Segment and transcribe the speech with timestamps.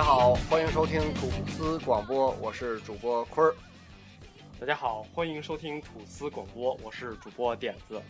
[0.00, 3.54] 家好，欢迎收听吐司广播，我是主播坤儿。
[4.58, 8.00] 大家好，欢迎收听吐司广播，我是主播点子。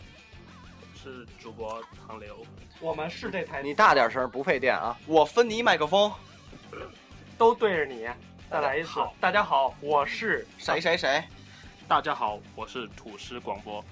[0.95, 2.45] 是主播唐流，
[2.79, 4.97] 我们是这台，你大点声，不费电啊！
[5.05, 6.09] 我分你麦克风，
[7.37, 8.07] 都对着你。
[8.49, 11.21] 再来一次，大家好，我是谁谁谁？
[11.89, 13.83] 大家好，我是吐司广播。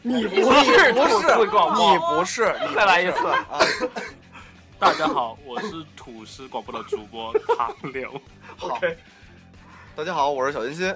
[0.00, 3.58] 你不是不吐司广播，你不是，你再来一次啊！
[4.80, 8.12] 大家好，我是土司广播的主播唐刘。
[8.56, 8.78] 好
[9.96, 10.94] 大家好，我是小欣欣。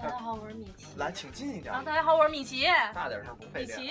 [0.00, 0.86] 大家好，我是米奇。
[0.96, 2.64] 来，请近一点啊，大家好，我是米奇。
[2.94, 3.66] 大点声，不费米。
[3.66, 3.90] 奇，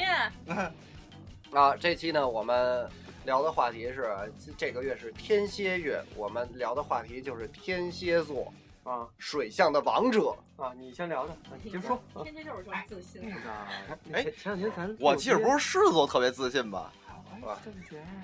[1.55, 2.89] 啊，这期呢，我们
[3.25, 4.11] 聊的话题是
[4.57, 8.51] 这个月是天蝎月，我们聊的话题就是天蝎座
[8.85, 10.35] 啊水象的王者。
[10.57, 10.73] 啊！
[10.75, 11.95] 你先聊着，啊你先说。
[12.15, 13.21] 啊天蝎就是这么自信。
[13.29, 16.91] 那个，哎前前两天咱我记得不是狮子座特别自信吧？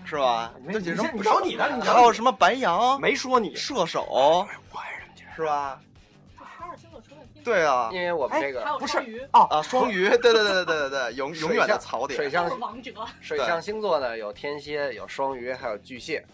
[0.06, 0.53] 是吧？
[0.62, 4.47] 没就你先你聊你的，还有什么白羊、没说你射手，我
[5.35, 5.79] 是吧？
[6.38, 12.18] 这十二星座除了天蝎对啊因，为我们这个有双鱼，啊，双鱼，对对对对对对对，永 永远的槽点。
[12.18, 12.91] 水象王者。
[13.22, 16.25] 水象星座呢有天蝎、有双鱼，还有巨蟹。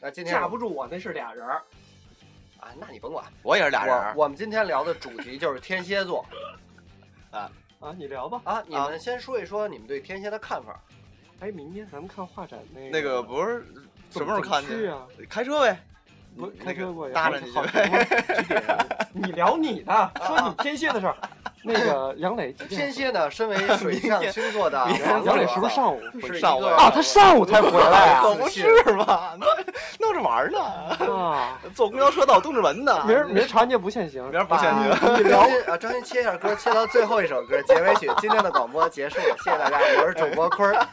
[0.00, 1.62] 那今天架不住我，那是俩人儿。
[2.58, 6.24] 啊，那你甭管，我也是俩人我们今天聊的主题就是天蝎座
[7.30, 7.50] 啊
[7.80, 8.40] 啊，你聊吧。
[8.44, 8.62] 啊。
[8.66, 10.78] 你们先说一说你们对天蝎的看法。
[11.40, 13.64] 哎，明天咱们看画展那个那个不是
[14.10, 14.68] 什么时候看去？
[14.68, 15.06] 去啊？
[15.28, 15.82] 开车呗。
[16.38, 17.64] 不开车过去，搭着你好
[19.12, 21.16] 你聊你的，说你天蝎的事儿。
[21.62, 24.78] 那个杨磊天蝎呢，身为水 象星座的，
[25.26, 26.90] 杨磊是不是上午是上午啊？
[26.90, 28.22] 他上午才回来啊？
[28.24, 29.46] 可不是嘛，那
[29.98, 30.58] 弄着玩呢，
[31.06, 33.04] 啊，坐公交车到东直门呢。
[33.06, 38.10] 明儿明儿长假不限行，明儿不限行聊啊，张鑫切一下歌，切到最后一首歌结尾曲。
[38.22, 40.86] 今天的广播结束了，谢谢大家，我是主播坤儿。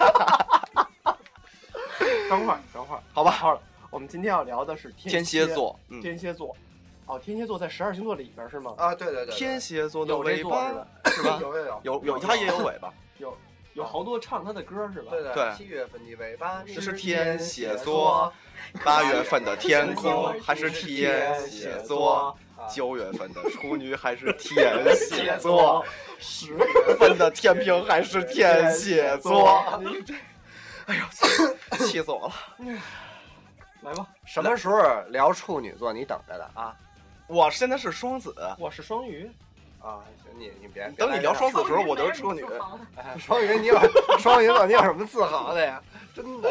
[2.30, 3.60] 等会儿，等会儿，好吧好了，
[3.90, 6.56] 我们今天要聊的是天蝎蝎，座，嗯，天蝎座。
[7.06, 8.74] 哦，天蝎座在十二星座里边是吗？
[8.78, 10.72] 啊，对对对，天蝎座的尾巴
[11.06, 11.40] 是吧？
[11.42, 12.94] 有有有有有，它也有尾巴。
[13.18, 13.36] 有
[13.74, 15.12] 有好多唱他的歌是吧？
[15.12, 18.32] 对对七月份的尾巴这是天蝎座，
[18.84, 22.38] 八月份的天空还是天蝎座，
[22.70, 25.86] 九月份的处女还是天蝎座，
[26.20, 29.48] 十月份的天平还是天蝎座。
[30.88, 32.34] 哎呦，气气死我了！
[33.82, 35.94] 来吧，什么时候聊处女座？
[35.94, 36.76] 你等着的啊
[37.28, 39.30] 我现在是双子，我是双鱼，
[39.82, 40.00] 啊！
[40.24, 42.44] 行，你你别等你聊双子的时候，我就是处女。
[42.96, 43.78] 哎双鱼，你有
[44.18, 45.82] 双鱼座，你有什么自豪的呀？
[46.16, 46.50] 真的。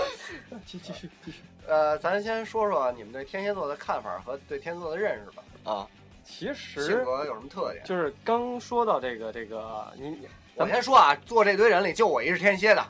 [0.67, 1.43] 继继续继续。
[1.67, 5.43] 呃，咱先说说你们对天蝎座的看法和对天蝎座的认识吧。
[5.65, 5.89] 啊，
[6.25, 7.83] 其性实格有什么特点？
[7.85, 12.87] 就是刚说到这个这个，你你我先说啊，坐这堆人里就我一是天蝎的，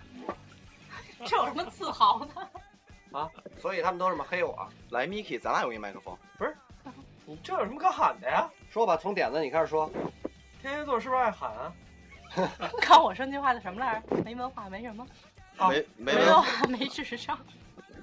[1.24, 2.48] 这有什么自豪的？
[3.58, 4.68] 所以他们都这么黑我。
[4.90, 6.16] 来，Miki，咱俩用一麦克风。
[6.38, 6.56] 不是
[7.24, 8.48] 你这有什么可喊的呀？
[8.70, 9.90] 说吧，从点子你开始说。
[10.62, 11.72] 天蝎座是不是爱喊啊？
[12.82, 14.16] 看我说那句话的什么来着？
[14.24, 15.06] 没文化，没什么，
[15.56, 17.38] 啊没没文化，没智商。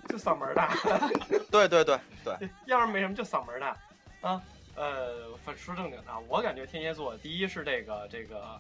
[0.10, 0.74] 就嗓门大，
[1.50, 3.78] 对对对对，要是没什么就嗓门大
[4.22, 4.42] 啊。
[4.76, 8.60] 呃，反说正经的啊，我感觉天蝎座第一是这个这个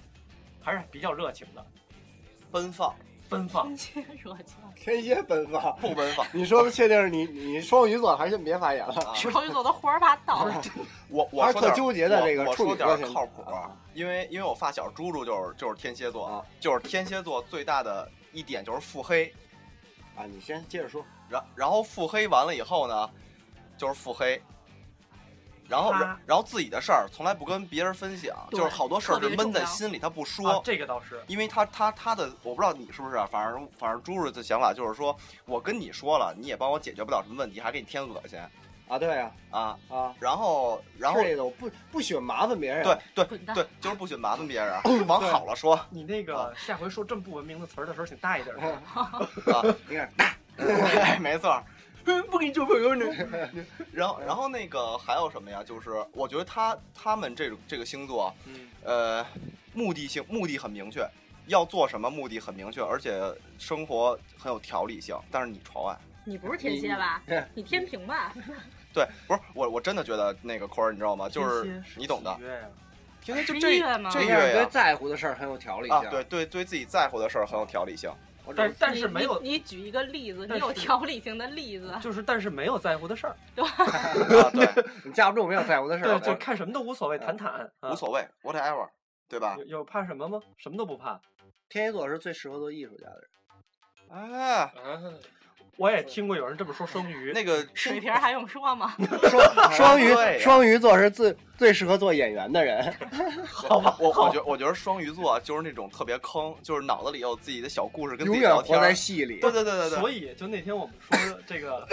[0.61, 1.65] 还是比较热情的，
[2.51, 2.95] 奔放，
[3.33, 3.75] 奔放。
[3.75, 5.75] 天蝎座强，天蝎奔放。
[5.77, 6.25] 不奔放。
[6.31, 8.93] 你说的确定是你你双鱼座，还是先别发言了？
[8.93, 10.49] 啊 双鱼座都胡说八道。
[11.09, 19.31] 我我还是特说点儿纠结的这个我我说点靠谱啊，因为因为我发小猪猪就是就是天蝎座啊，就是天蝎座最大的一点就是腹黑，
[20.15, 21.03] 啊，你先接着说。
[21.29, 23.09] 然然后腹黑完了以后呢，
[23.77, 24.41] 就是腹黑。
[25.73, 30.61] 然后，然然后自己的事儿从来不跟别人分享，就是好多事儿是闷在心里，他不啊说。
[30.63, 38.39] 这个倒是，因为他他他的我不知道你是不是啊，反正反正猪猪的想法就是说，我跟你说了，你也帮我解决不了什么问题，还给你添恶心
[38.87, 39.75] 啊，对呀，啊。
[39.89, 42.83] 啊，然后然后是这个，我不不喜欢麻烦别人。
[42.83, 48.61] 对，对对，就是不喜欢麻烦别人， 往好了说你那个下回说这么不文明的词儿的时候，请大一点儿。
[48.93, 50.09] 啊， 你看，
[50.55, 51.63] 对， 没错儿。
[52.29, 53.05] 不跟你做朋友呢。
[53.91, 55.63] 然后然后那个还有什么呀？
[55.63, 59.25] 就是我觉得他他们这种这个星座，嗯，呃，
[59.73, 61.07] 目的性目的很明确，
[61.47, 63.19] 要做什么目的很明确，而且
[63.57, 65.15] 生活很有条理性。
[65.31, 65.97] 但是你除外。
[66.25, 67.21] 你不是天蝎吧？
[67.53, 68.33] 你天平吧？
[68.93, 71.27] 对，不是我，我真的觉得那个坤儿，你知道吗？
[71.27, 72.37] 就是你懂的
[73.21, 75.95] 天蝎就这一月吗这这样对月呀在乎的事儿很有条理性。
[75.95, 78.11] 啊，对对对自己在乎的事儿很有条理性。
[78.45, 81.93] 我但只但是没有，你你举一个例子，你有条理性的例子。
[82.01, 86.19] 就是但是没有在乎的事儿， 啊，对，你架不住没有在乎的事对，儿。
[86.19, 88.89] 就看什么都无所谓，谈谈，啊无所谓，whatever，
[89.29, 89.65] 对吧有？
[89.65, 90.41] 有怕什么吗？
[90.57, 91.19] 什么都不怕。
[91.69, 93.29] 天蝎座是最适合做艺术家的人。
[94.09, 94.71] 哎，
[95.77, 98.95] 我也听过有人这么说双鱼，那个 水瓶还用说吗？
[99.29, 102.93] 双双鱼双鱼座是最最适合做演员的人。
[103.45, 108.81] 好吧，我我觉我觉得双鱼座就是那种特别坑，就是脑子里有自己的小故事，跟自永远活己聊天儿。
[108.83, 109.39] 在戏里。
[109.39, 111.87] 对对对对对，所以就那天我们说这个，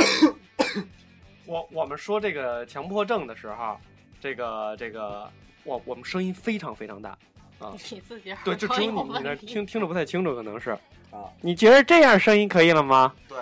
[1.46, 3.78] 我我们说这个强迫症的时候，
[4.20, 5.28] 这个这个
[5.64, 7.10] 我我们声音非常非常大，
[7.58, 9.34] 啊你自己对，就只有你你那。
[9.36, 10.70] 听听着不太清楚，可能是
[11.10, 11.24] 啊。
[11.40, 13.12] 你觉得这样声音可以了吗？
[13.26, 13.38] 对，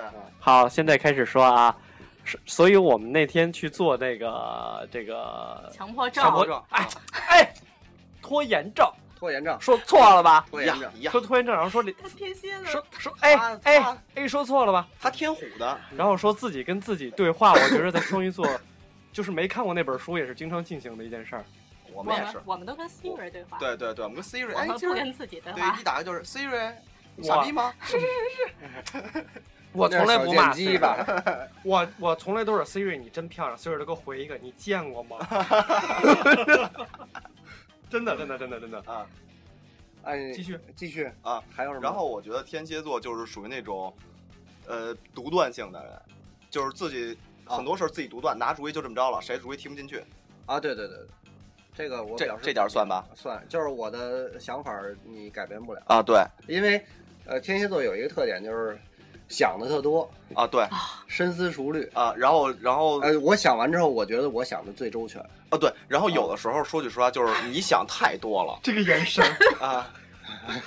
[0.48, 1.76] 好，现在开始说啊。
[2.24, 6.88] 是所以我们那天去做那个这个强迫症强迫症哎
[7.28, 7.54] 哎，
[8.20, 8.86] 拖延症，
[9.18, 10.44] 拖延症，说错了吧？
[10.50, 10.90] 拖延症。
[10.94, 14.86] 一样，说拖延症，然后说你他天蝎说的，说哎哎哎，说错了吧？
[15.00, 18.46] 他天虎的，然后说自己跟自己对话，我觉得在双鱼座，
[19.10, 21.44] 就是没看过那本书，也是经常进行的一件事儿。
[21.92, 22.38] 我我们也是。
[22.44, 25.82] 我们都跟 Siri 对话，对对对，我们跟 Siri，我哎，不跟自己对话对一。
[25.82, 26.74] 打开就是 Siri，
[27.22, 27.72] 傻逼吗？
[29.73, 31.06] 我从来不骂 Siri 吧？
[31.62, 35.19] 我我从来都是 Siri，你真漂亮，Siri 都给我回一个，你见过吗？
[37.91, 39.06] 真的真的真的真的，啊
[40.03, 41.43] 哎，继续继续啊！
[41.55, 41.82] 还有什么？
[41.82, 43.93] 然后我觉得天蝎座就是属于那种，
[44.67, 45.93] 呃，独断性的人，
[46.50, 50.03] 就是自己啊很多事儿自己独断，拿主意就这么着了，谁主意听不进去。
[50.47, 50.97] 啊，对对对，
[51.75, 53.05] 这个我这表示这点儿算吧？
[53.15, 56.82] 算，就是我的想法你改变不了，啊，对因为
[57.26, 58.79] 呃天蝎座有一个特点就是
[59.28, 60.66] 想的特多，啊，对
[61.06, 61.88] 深思熟虑。
[61.94, 65.20] 啊，然后然后呃，我想完之后，我觉得我想的最周全。
[65.50, 69.25] 啊，对，然后有的时候说句实话，就是你想太多了这个眼神，
[69.60, 69.90] 啊，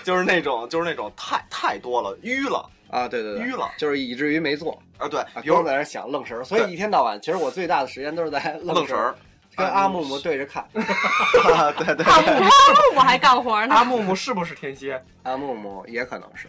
[0.03, 9.15] 就是那种就是那种太太多了，淤了啊，对对对，淤了就是以至于没做，啊，对，啊，比如光在那想愣神儿，所以一天到晚，其实我最大的时间都是在愣神儿，
[9.55, 10.63] 跟 阿木木对着看。
[10.63, 13.75] 啊，对对阿木阿木我还干活呢。
[13.75, 14.99] 阿木木是不是天蝎？
[15.23, 16.47] 阿木木也可能是，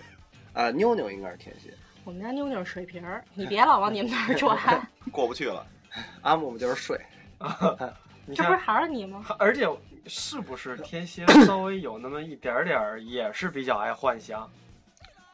[0.54, 1.68] 啊，妞妞应该是天蝎，
[2.04, 4.58] 我们家妞妞水瓶儿， 你别老往你们那儿转，
[5.12, 5.64] 过不去了。
[6.22, 7.00] 阿木木就是睡。
[8.26, 9.24] 你这不是看，还是你吗？
[9.38, 9.68] 而且
[10.06, 14.48] 是不是 天蝎稍微有那么一点点儿，也是比较爱幻想。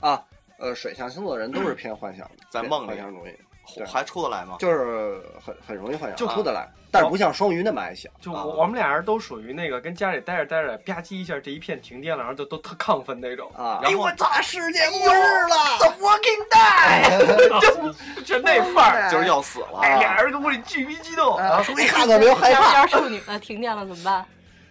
[0.00, 0.22] 啊，
[0.58, 3.40] 呃，水象星座的人都是偏幻想的，偏在梦里幻想主义，对
[3.86, 4.56] 还出得来吗？
[4.58, 8.10] 就是很很容易幻想，就出得来，但是不像双鱼那么爱想。
[8.20, 13.50] 就啊我我们俩人都属于那个跟家里待着待着，吧唧一下这一片停电了，然后就都特亢奋那种。
[13.56, 17.60] 啊，然后我操，世界末日了！The Walking Dead，
[18.16, 19.10] 就就那范儿。
[19.10, 19.80] 就是要死了。
[19.82, 22.78] 哎，俩人跟屋里巨逼激动，然后啊，出一看到没有害怕。
[22.78, 24.26] 要是处女呃停电了怎么办？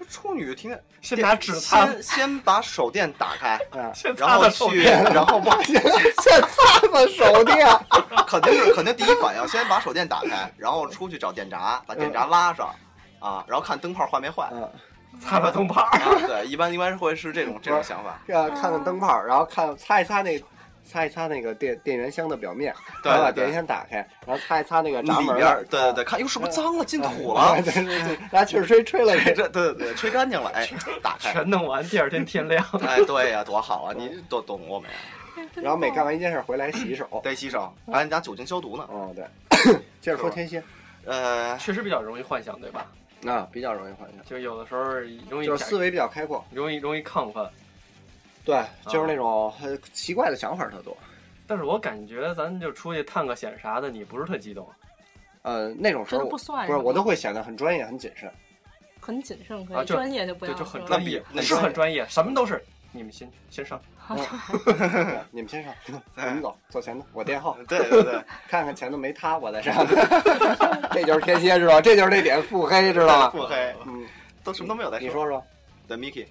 [0.09, 3.59] 处女听先拿纸擦，先 先把手电打开，
[4.17, 5.03] 然后去，电。
[5.13, 7.67] 然后把先擦擦手电。
[8.27, 12.73] 肯定是肯定第一反应先把手电打开，然后出去找电闸，把电闸拉上，
[13.19, 14.49] 啊，然后看灯泡坏没坏。
[14.51, 14.69] 嗯，
[15.21, 15.81] 擦擦灯泡。
[15.81, 18.19] 啊，对，一般一般会是这种这种想法。
[18.27, 20.37] 要看看灯泡，然后看擦一擦那
[20.87, 27.61] 擦一擦那个电电源箱的表面，然后把电源箱打开，然后擦一擦那个闸里门边儿对对对，看哟是不是脏了进土了啊？
[27.61, 29.33] 对对对，拿气儿吹吹了这。
[29.33, 30.67] 这对对对，吹干净了，哎，
[31.03, 31.33] 打开。
[31.33, 32.65] 全弄完，第二天天亮。
[32.81, 33.93] 哎，对呀，多好啊！
[33.95, 34.87] 你都懂我没？
[35.53, 37.07] 然后每干完一件事回来洗手。
[37.23, 38.87] 得洗手，还拿酒精消毒呢。
[38.91, 39.25] 嗯，对。
[40.01, 40.63] 接着说天蝎，
[41.05, 42.85] 呃，确实比较容易幻想，对吧？
[43.25, 44.83] 啊，比较容易幻想，就有的时候
[45.29, 46.45] 容易就是思维比较开阔。
[46.51, 47.47] 容易容易亢奋。
[48.47, 50.95] 对，就是那种很奇怪的想法特多。
[51.45, 54.65] 但是我感觉咱就出去探个险啥的，你不是特激动
[55.41, 58.31] 呃，那种时候不算不是我都会显得很专业、很谨慎。
[59.01, 62.63] 很谨慎，可以，啊专业就不要对，就很专业，是那比很专业，什么都是。
[62.93, 65.73] 你们先先上，对 你们先上，
[66.15, 69.85] 我们走，走前头，我垫后，对对对，看看前头没他，我再上。
[70.91, 71.81] 这就是天蝎，知道吧？
[71.81, 73.29] 这就是那点腹黑，知道吧？
[73.29, 74.05] 腹黑，嗯，
[74.43, 75.45] 都什么都没有再你说说，
[75.87, 76.25] 对，Miki，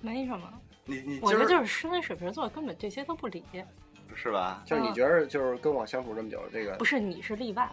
[0.00, 0.52] 没什么。
[0.88, 3.44] 你你我觉得就是身为水瓶座，根本这些都不理。
[4.14, 4.64] 是吧？
[4.66, 7.70] 就是你觉得就是跟我相处这么久，这个不是你是例外，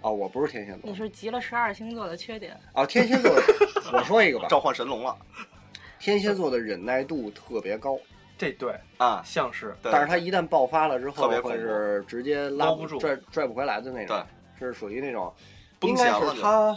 [0.00, 2.58] 哦，我不是天蝎座你是集了十二星座的缺点。
[2.72, 3.30] 哦，天蝎座，
[3.92, 5.16] 我说一个吧，召唤神龙了
[6.00, 7.96] 天蝎座的忍耐度特别高，
[8.36, 9.22] 这对啊！
[9.24, 14.20] 像是对但是他一旦爆发了之后，特别会是直接拉不住拽拽不回来的那种，
[14.58, 15.32] 对，是属于那种，
[15.82, 16.76] 应该是他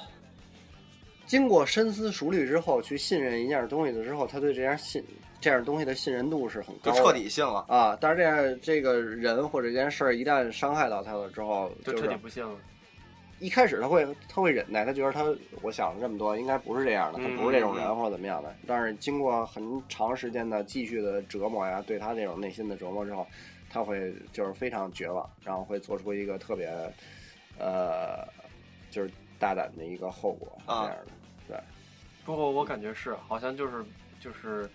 [1.25, 5.03] 经过深思熟虑之后，去信任一样东西的之后，他对这样信
[5.39, 7.65] 这样东西的信任度是很高的，就彻底信了。
[7.67, 7.98] 啊。
[8.00, 12.56] 但是这样这个人或者这件事儿一旦伤害到他了之后，就彻底不信了。
[13.39, 15.24] 一开始他会他会忍耐，他觉得他
[15.62, 18.56] 我想了这么多应该不是这样的，他不是这种人嗯或者怎么样的。
[18.65, 23.27] 但是经过很长时间的继续的折磨呀，对他这种内心的折磨之后，
[23.70, 26.67] 他会就是非常绝望，然后会做出一个特别
[27.60, 28.27] 呃
[28.89, 31.12] 就是大胆的一个后果这啊样的。
[31.48, 31.58] 对
[32.25, 33.86] 不过我感觉是，好像就是
[34.20, 34.67] 就是，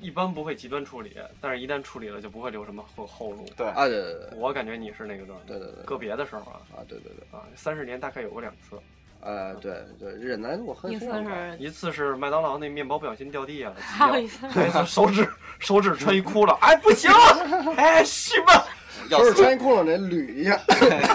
[0.00, 3.46] 一般不会极端处理，但是一旦处理了就不会留什么后后路。
[3.56, 3.66] 对。
[3.68, 4.38] 啊，对对对。
[4.38, 5.44] 我感觉你是那个状态。
[5.46, 5.84] 对对对。
[5.84, 6.60] 个别的时候啊。
[6.72, 8.78] 啊，对对对，啊，三十年大概有过两次，
[9.20, 11.04] 呃，对对，忍耐度很一次。
[11.06, 15.28] 是，一次是麦当劳那面包不小心掉地下了，还有一次一次手指
[15.60, 17.10] 手指穿一窟窿， 哎不行！
[17.10, 18.66] 了，哎是吧，
[19.10, 20.56] 要就是穿一窟窿得捋一下，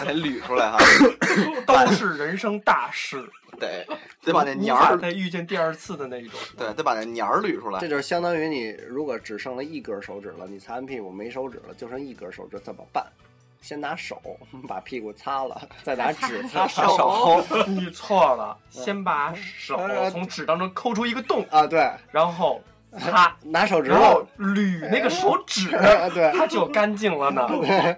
[0.05, 0.77] 得 捋出来哈，
[1.65, 3.23] 都是人生大事，
[3.59, 3.85] 得
[4.23, 6.39] 得把那无年儿，法再遇见第二次的那一种。
[6.57, 7.87] 对，得把那年儿捋出来这。
[7.87, 13.05] 就是相当于你如果只剩了一根手指了，你擦完屁股没手指了，就剩一根手指怎么办？
[13.61, 14.21] 先拿手
[14.67, 17.43] 把屁股擦了，再拿纸擦 擦手。
[17.49, 22.61] 手，你错了，先把手呃从纸当中抠出一个洞，啊，对，然后
[22.99, 27.47] 擦，拿手指然后头，捋那个手指，啊，对，它就干净了呢。
[27.47, 27.97] 不是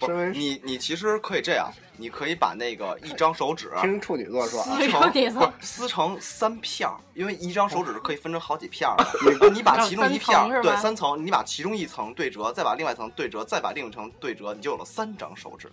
[0.00, 9.50] 身为你你其实可以这样，你可以把那个一张手指听处女座说啊，撕成底不是撕成三片儿，因为一张手指可以分成好几片儿的。
[9.50, 15.70] 你把其中一片儿对三层，你把其中一层对折，再把另外一层对折，再把另一层对折，你就有了三张手指。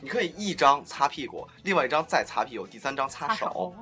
[0.00, 3.74] 你可以一张擦屁股，另外一张再擦屁股，第三张擦手擦手。，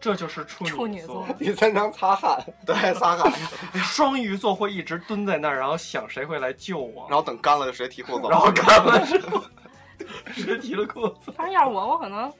[0.00, 1.34] 这就是处处女座座。
[1.38, 3.32] 第三张擦汗，对，擦汗，
[3.84, 8.26] 双鱼座会一直蹲在那儿，然后想谁会来救我，然后等干了就直接提裤子。
[8.28, 9.42] 然后干了之后，
[10.34, 11.30] 谁提了裤子。
[11.36, 12.32] 反正要是我，我可能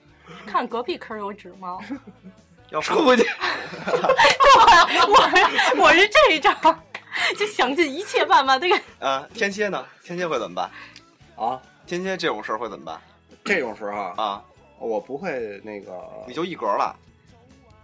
[0.45, 1.79] 看隔壁坑有纸吗，
[2.71, 3.25] 要出去，
[3.87, 6.53] 我是 我是这一招，
[7.37, 8.59] 就想尽一切办法。
[8.59, 9.85] 这个啊，天蝎呢？
[10.03, 10.71] 天蝎会怎么办？
[11.37, 13.01] 啊，天蝎这种事儿会怎么办
[13.45, 14.43] 这种时候啊，啊？
[14.87, 15.93] 我不会那个，
[16.27, 16.95] 你就一格了，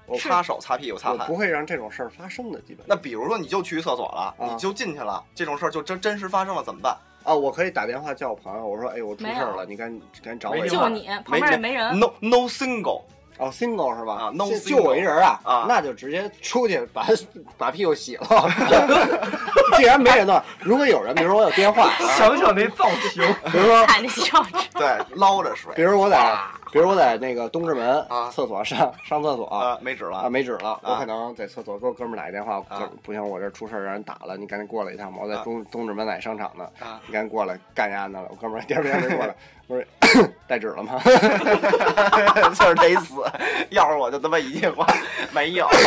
[0.07, 1.35] 我擦手、擦屁股、擦汗不。
[1.35, 6.97] 会让这种事儿发生的，基本那比如说你就去厕所了，啊你就进去了，这种事儿就真真实发生了怎么办？
[7.25, 10.77] 啊，我可以打电话叫我朋友，我说，哎，我出事儿了，你赶紧赶紧找我没一下。
[10.77, 13.03] 就你旁边也没人，No no single，
[13.37, 14.15] 哦，single 是吧？
[14.15, 17.07] 啊，no 就 single 就我一人啊，啊那就直接出去把
[17.59, 18.27] 把屁股洗了。
[19.77, 24.09] 既然没人的话，如果有人，比如说我有电话，想想那造型，比如说踩那
[24.79, 26.35] 对，捞着水比如我在，
[26.73, 28.31] 比如我在那个东直门啊。
[28.31, 29.47] 厕所上上厕所。
[29.47, 30.19] 啊，没纸了。
[30.19, 32.61] 啊，没纸了，我可能在厕所给我哥们儿打一电话，
[33.03, 35.13] 不行，我这出事儿让人打了，你赶紧过来一趟。
[35.13, 35.43] 吧，我在啊。
[35.45, 39.35] 东东直门奶商场呢，啊，你赶紧过来干丫呢了，我哥们儿颠儿颠儿过来，
[39.67, 39.87] 不是
[40.47, 41.01] 带纸了吗？
[42.55, 43.15] 就是得死。
[43.71, 44.87] 要是我就这么一句话，
[45.33, 45.69] 没有。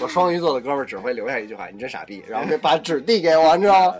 [0.00, 3.96] 我双鱼座的哥们儿只会留下一句话：你真傻逼，然后就把纸递给我，你知道吗？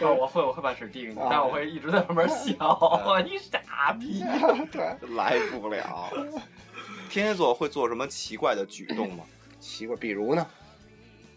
[0.18, 4.22] 我会我会把纸递给你，啊但我会一直在旁边 笑， 你傻逼。
[4.70, 6.10] 对，来不了。
[7.10, 9.24] 天蝎座会做什么奇怪的举动吗？
[9.58, 10.46] 奇怪，比如呢？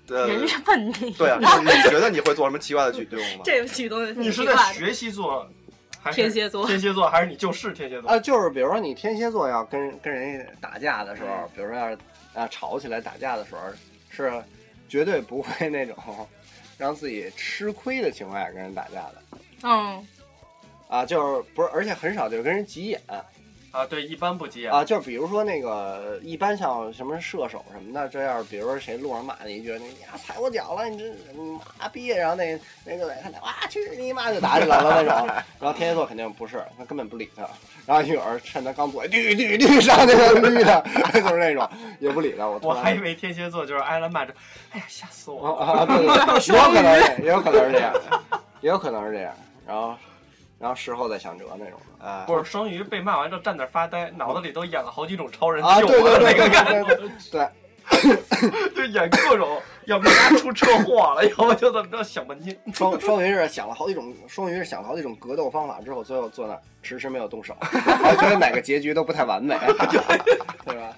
[0.09, 1.11] 呃，人是问题。
[1.11, 3.41] 对啊，你你觉得你会做什么奇怪的举动吗？
[3.45, 4.43] 这个举动挺你是。
[4.43, 5.47] 在学习座，
[6.01, 8.09] 还是天蝎座天蝎座还是你就是天蝎座？
[8.09, 11.97] 啊，就是比如说你天蝎座要跟跟人家打架的时候，比如说要是
[12.33, 13.61] 啊吵起来打架的时候，
[14.11, 14.43] 是
[14.87, 15.95] 绝对不会那种
[16.77, 19.23] 让自己吃亏的情况下跟人打架的。
[19.63, 20.05] 嗯，
[20.87, 23.01] 啊，就是不是，而且很少就是跟人急眼
[23.71, 35.25] 啊，对，一般不急啊，就是比如说那个，一般像什么射手什么的，这样，比如说谁路上骂你一句，你呀踩我脚了，你这你妈逼，然后那那就得看哇去你妈就打起来了那种。
[35.59, 37.47] 然后天蝎座肯定不是，他根本不理他。
[37.85, 41.65] 然后一会儿趁他刚坐，绿绿绿上去就绿的， 就是那种
[41.99, 42.45] 也不理他。
[42.45, 44.33] 我我还以为天蝎座就是挨了骂着，
[44.71, 45.65] 哎呀吓死我了。
[45.65, 47.93] 啊，对对有可能是， 也有可能是这样，
[48.59, 49.33] 也有可能是这样。
[49.65, 49.95] 然后。
[50.61, 56.95] 然后事后再想辙那种的，哎，不是双鱼被骂完之后站那发呆，脑子里都演了好几种超人啊，救对对对我的那个对感觉，
[57.31, 62.55] 对， 就演各种，要不他出车祸了，要不就怎么着想半天。
[62.73, 69.57] 双双鱼是想了好几种，双鱼是想了好几种格斗方法之后，最后坐那儿迟迟没有动手， 还觉得哪个结局都不太完美，
[70.63, 70.95] 对吧？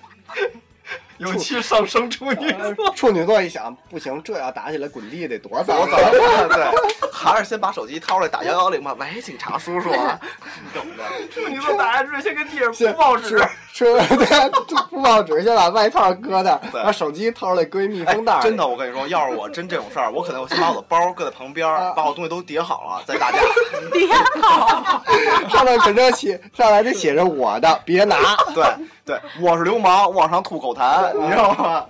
[1.17, 8.95] 有气上升处女座，处女座一想，不行，这要打起来滚地得多脏我早对， 还是先把手机掏出来打幺幺零吧。
[8.99, 10.19] 喂，警察叔叔啊，
[10.63, 11.03] 你懂的。
[11.29, 13.37] 处女座打下去先跟地上先铺报纸，
[13.75, 14.49] 是 对，
[14.91, 23.39] 铺报纸先把外套搁那儿，对把手机掏出来归密封袋真的，我跟你说，要是我真这种事儿，我可能先把我的包搁在旁边把我东西都叠好了，再打架。
[23.91, 24.07] 叠
[24.43, 25.03] 好，
[25.49, 28.15] 上面肯定写，上来得写着我的，别拿。
[28.53, 28.63] 对
[29.03, 31.85] 对，我是流氓，往上吐口痰，你知道吗？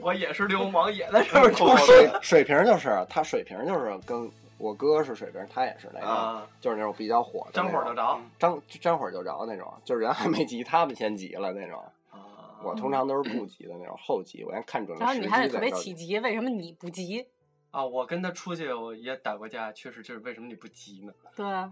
[0.00, 2.18] 我也是流氓，也在这儿吐口水痰。
[2.22, 11.78] 水瓶就是他水瓶就是跟我哥是水瓶，他也是那种，啊，就是那种比较火的沾火就着沾沾火就着那种，就是人还没急，他们先急了那种。
[12.10, 12.22] 啊
[12.64, 15.70] 我通常都是不急的那种，后急，我先看准了然后你还得特别。
[15.72, 17.28] 起急，为什么你不急？
[17.70, 17.84] 啊！
[17.84, 21.12] 我跟他出去，我也打过架，确实就是为什么你不急呢？
[21.36, 21.70] 对啊，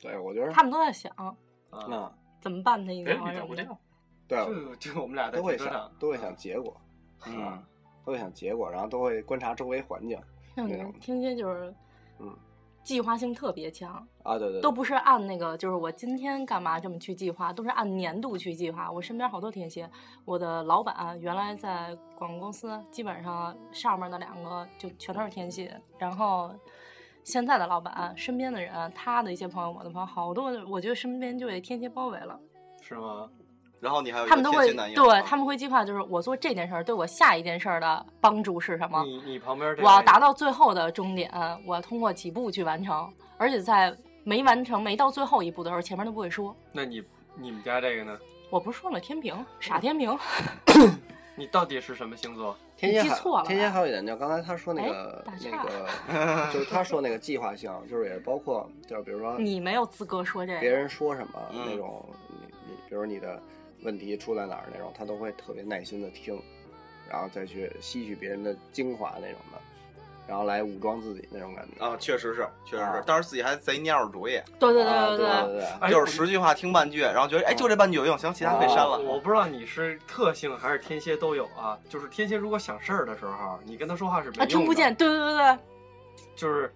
[0.00, 1.36] 对，我觉得，他们都在想啊，
[1.70, 2.10] 嗯，
[2.40, 3.78] 怎么办他一别定要这理他我这
[4.26, 6.74] 对，就就我们俩在都会想都会想结果，
[7.26, 7.62] 嗯，
[8.06, 10.18] 都会想结果，然后都会观察周围环境
[10.54, 11.74] 像你那种天蝎就是，
[12.18, 12.36] 嗯，
[12.82, 18.90] 计划性特别强，啊，对对，对都不是按那个，就是我今天干嘛这么去计划，都是按年度去计划。
[18.90, 19.90] 我身边好多天蝎，
[20.24, 26.50] 我的老板原来在广告公司，基本上上面的两个就全都是天蝎，然后。
[27.24, 32.38] 现在的老板身边的人，他的一些朋友，我的朋友，好多，我觉得身边就被天蝎包围了。
[32.82, 33.30] 是吗？
[33.84, 39.04] 然后你还有他们都会对他们会计划，就是我做这件事儿对我下一件事儿的帮助是什么？
[39.04, 41.30] 你你旁边这我要达到最后的终点，
[41.66, 46.56] 我要通过几步去完成，而且在没完成、没到最后一步的时候，前面都不会说。
[46.72, 47.04] 那你
[47.34, 48.18] 你们家这个呢？
[48.48, 50.18] 我不是说了天平，傻天平，
[51.36, 52.56] 你到底是什么星座？
[52.76, 60.70] 天蝎记错了天蝎还有一点，就刚才他说那哎个那个， 就是他说那个计划性，就是也包括，就是比如说你没有资格说这个别。
[60.70, 63.40] 人说什么嗯那种，你你比如你的
[63.84, 66.40] 问题出在哪儿那种，他都会特别耐心的听，
[67.08, 69.58] 然后再去吸取别人的精华那种的，
[70.26, 71.84] 然后来武装自己那种感觉。
[71.84, 78.98] 啊，确实是，确实啊是，当时自己还贼蔫儿主意，对对啊对对对对就是十句话听半句，然后觉得哎，就这半句有用，行，其他可以删了。
[78.98, 81.78] 我不知道你是特性还是天蝎都有啊。
[81.88, 84.46] 就是天蝎如果想事儿的时候，你跟他说话是没啊，用的。
[84.46, 85.58] 听不见，对对对对，
[86.34, 86.72] 就是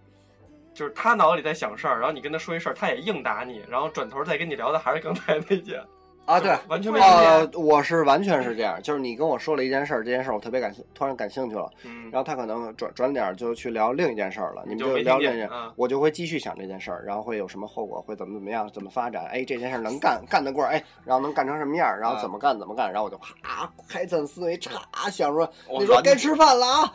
[0.75, 5.83] 就是他脑子里在想事儿，然后你跟他说一事儿，他也硬打你，然后转头再跟你聊的还是刚才那件
[6.28, 6.54] 啊对。
[6.68, 15.48] 完全没用呃。，我是完全是这样，就是你跟我说了一件事儿，这件事儿我特别感兴，突然感兴趣了，嗯然后他可能转转点儿就去聊另一件事儿了，你们就聊另一件。
[15.76, 26.92] 我就会继续想这件事儿，然后会有什么后果，会怎么怎么样，怎么发展，哎，这件事儿能干干得过，哎，然后能干成什么样儿，然后怎么干怎么干，然后我就啪开展思维，嚓想说，你说该吃饭了啊，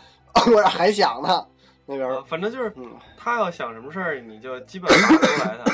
[0.47, 1.45] 我这还想呢，
[1.85, 5.71] 那边反正就是嗯他要想什么事儿，你就基本打出来他。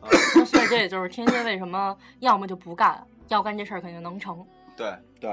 [0.00, 4.44] 啊， 那所以这也就是天蝎为什么要么就不干，要干这事儿肯定能成，
[4.76, 5.30] 对，对，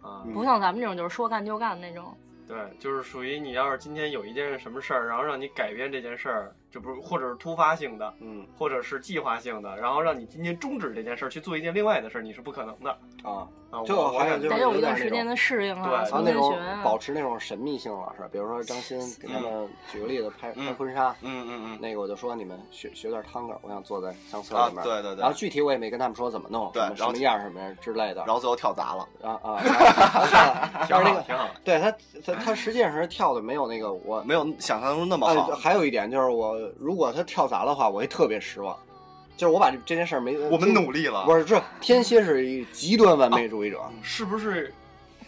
[0.00, 2.16] 啊，嗯不像咱们这种就是说干就干那种。
[2.46, 12.90] 对，就是属于你要是今天有一件什么事儿，然后让你改变这件事儿，就不是或者是突发性的，嗯或者是计划性的，然后让你今天终止这件事儿去做一件另外的事儿，你是不可能的
[13.22, 13.82] 啊，啊。
[13.86, 16.58] 就我还有就是得有一段时间的适应啊，对然后那种。
[16.82, 18.28] 保持那种神秘性了，是？
[18.32, 24.82] 比如说张欣给他们举个例子，拍拍婚纱，嗯嗯嗯那个我就说你们学学点探戈，我想坐在相册里，面。
[24.82, 28.24] 对对对然后，具体我也没跟他们说怎么弄，对然后什么样什么样之类的。
[28.26, 31.48] 然后最后跳砸了，啊啊，但挺好，是那个，挺好。
[31.64, 31.90] 对他
[32.24, 35.54] 他他实际上是跳的没有那个我没有想象中那么啊，好。
[35.54, 38.76] 还有一点就是我如果他跳砸的话，我会特别失望。
[39.34, 44.72] 就是我把这这件事儿没，我们努力了，不是这天蝎是一极端完美主义者，是不是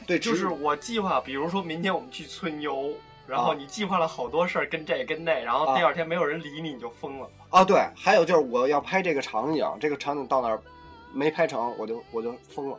[0.06, 2.90] 对，就是我计划，比如说明天我们去春游，
[3.26, 7.28] 然后啊你计划了好多事儿，跟这跟那，然后第二天没有人理你，你就疯了。
[7.48, 10.60] 啊，对，还有就是我要拍这个场景，这个场景到那儿
[11.12, 12.78] 没拍成，我就我就疯了。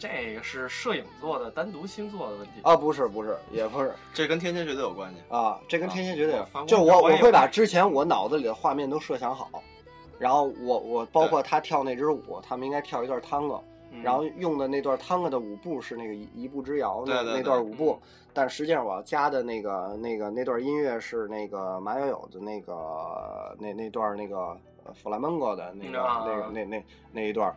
[0.00, 2.52] 这个是摄影座的单独星座的问题。
[2.62, 5.16] 啊，不是不是，也不是这跟天蝎绝对有关系。
[5.28, 9.62] 啊，这跟天蝎绝对有啊反，就我我会把之前我脑子里的画面都设想好，
[10.18, 18.00] 然后我我包括他跳那支舞，他们应该跳一段探戈，嗯然后用的那段探戈的舞步是那个一一步之遥那那段舞步，
[18.32, 27.54] 但实际上我要加的那个那个那段音乐是那个马友友的那个那那段那个呃弗拉门戈的那个、啊那个那那那一段，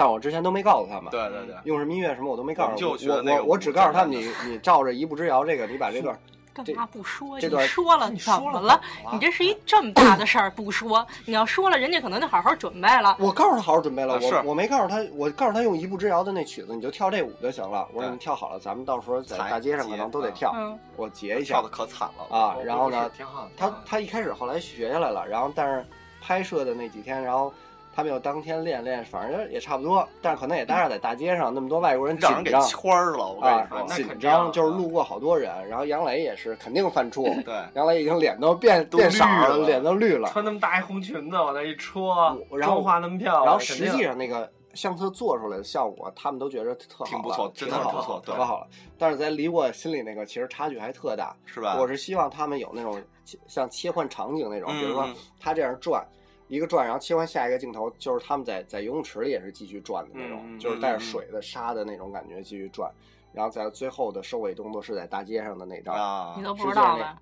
[0.00, 1.10] 但我之前都没告诉他们。
[1.10, 6.18] 对对对，用什么音乐什么我都没告诉我们就我我我只告诉他们你你照着一步之遥这个你把这段
[6.52, 7.36] 干嘛不说？
[7.36, 8.80] 你这段说了怎么了？
[9.12, 13.16] 你这是一这么大的事儿，不说，你要说了，人家可能就好好准备了。
[13.20, 17.86] 我告诉他好好准备了，啊是我我没告诉他，我告诉他用一步之遥的那曲子，你就跳这舞就行了。
[17.92, 22.56] 我说你跳好了，咱们到时候在大街上可能都得跳，嗯，我截一下跳的可惨了啊。
[22.64, 23.50] 然后呢，挺好的。
[23.56, 25.86] 他他一开始后来学下来了，然后但是
[26.20, 27.52] 拍摄的那几天，然后
[27.92, 40.28] 他们又当天练练，反正也差不多，但是可能也搭着在大街上那么多外国人紧让人给张圈儿了，我跟啊你说，紧那肯定张，啊就是路过好多人，然后杨磊也是肯定犯怵，对，杨磊已经脸都变都变色了，脸都绿了。
[40.28, 42.14] 穿那么大一红裙子往那一戳，
[42.52, 48.66] 然后妆化那么漂亮，然后实际上那个相册做出来的效果，他们都觉得特好，挺不错真的挺不错可好了。
[48.96, 51.34] 但是咱离我心里那个，其实差距还特大。
[51.44, 51.76] 是吧？
[51.78, 53.02] 我是希望他们有那种
[53.48, 55.08] 像切换场景那种，比如说
[55.40, 56.06] 他这样转。
[56.50, 62.90] 一个转，然后切换下一个镜头，就是他们在在游泳池里也是继续转的那种，就是带着水的沙的那种感觉继续转，
[63.32, 67.16] 然后在最后的收尾动作是在大街上的那张，啊你，都不知道呗？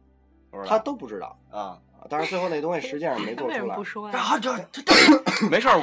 [0.50, 0.68] 不知道。
[0.68, 4.18] 他都不知道，啊，但是最后那东西实际上没他为什做出来么不说呀？
[4.18, 5.82] 啊，这这没事儿，我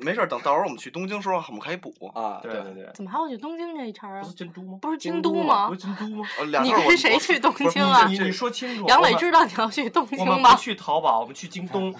[0.00, 1.92] 没事儿，等到时候我们去东京的时候，我们可以补。
[2.14, 2.38] 啊。
[2.42, 4.34] 对对对，怎么还要去东京这一茬啊不是？
[4.34, 4.78] 京都吗？
[4.80, 5.80] 不是京京都都吗不是？
[5.80, 6.28] 京都吗？
[6.38, 8.06] 呃两个我你跟谁去东京啊？
[8.08, 8.86] 你你说清楚。
[8.88, 10.56] 杨磊知道你要去东京吗我们不？
[10.58, 11.92] 去淘宝，我们去京东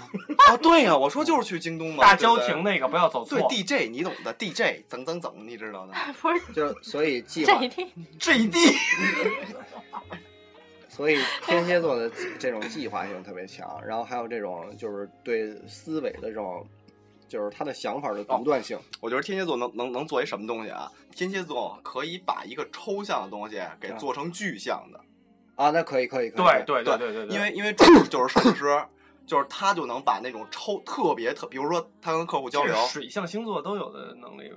[0.48, 0.56] 啊？
[0.62, 3.62] 对呀，我说就是去京东嘛，大对不对郊亭那个，不要走错对。
[3.62, 5.92] DJ 你懂的，DJ 整整整，你知道的。
[6.20, 8.58] 不是就所以计划这一天，这一地，
[11.00, 16.62] 所以天蝎座的这种计划性特别强，然后还有这种就是对思维的这种，
[17.26, 18.78] 就是他的想法的独断性。
[19.00, 20.92] 我觉得天蝎座能能能做一什么东西啊？
[21.16, 25.00] 天蝎座可以把一个抽象的东西给做成具象的。
[25.54, 26.64] 啊，那可以可以可以。
[26.66, 28.84] 对对对对对对，因为因为这就是设计师，
[29.26, 34.56] 就是他就能把那种抽特别特，比如说他跟客户交流水象星座都有的能力吧？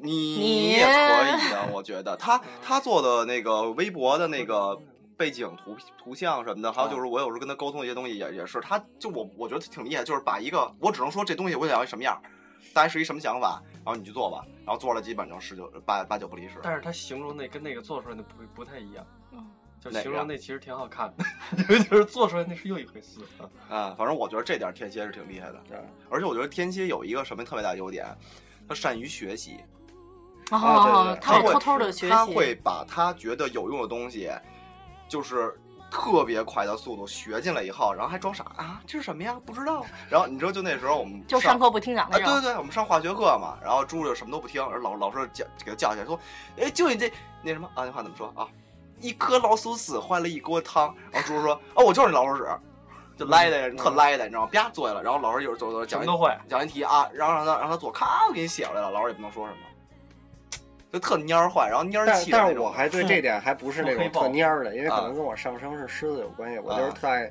[0.00, 4.76] 你你也可以的，我觉得他他做的那个微博的那个
[5.16, 12.20] 背景图图像什么的，还有就是我有时候跟他沟通一些东西也也是，他就我我觉得挺厉害，就是把一个我只能说这东西我想要什么样，
[12.74, 16.54] 大家是一什么想法，然后你去做吧，然后做了基本上十九八八九不离十。
[16.62, 19.44] 但是他形容那跟那个做出来的不不太一样，嗯
[19.78, 21.24] 就形容那其实挺好看的，
[21.84, 23.74] 就是做出来那是又一回事啊。
[23.74, 25.78] 啊，反正我觉得这点天蝎是挺厉害的，对
[26.10, 28.06] 而且我觉得天蝎有一个什么特别大的优点，
[28.68, 29.60] 他善于学习，
[30.50, 34.30] 哦对，他会他会偷偷的学他，会把他觉得有用的东西，
[35.08, 35.58] 就是
[35.90, 39.36] 特别快的速度学进来以后，然后还装傻啊，这是什么呀？
[39.46, 39.84] 不知道。
[40.10, 42.32] 然后你知道，就那时候我们就上课不听讲啊，那种。
[42.32, 46.18] 对对对，我们上化学课嘛，然后猪就什么都不听，然后老老师叫给他叫起来说，
[46.58, 48.46] 哎，就你这那什么啊，那话怎么说啊？
[49.00, 50.94] 一颗老鼠屎坏了一锅汤。
[51.12, 52.48] 然后猪说，哦，我就是那老鼠屎，
[53.16, 54.48] 就赖的，特赖的，你知道吗？
[54.50, 59.60] 啪坐下了，然后老师一会儿走走讲一都会，讲一题啊，然后让他让他做，咔我给你写出来了，老师也不能说什么，
[60.96, 62.46] 就特蔫儿坏，然后蔫儿气那种。
[62.46, 66.58] 但是我还对这点还不是那种特蔫儿的，因为可啊能跟我上升是狮子有关系。
[66.58, 67.30] 我就是特爱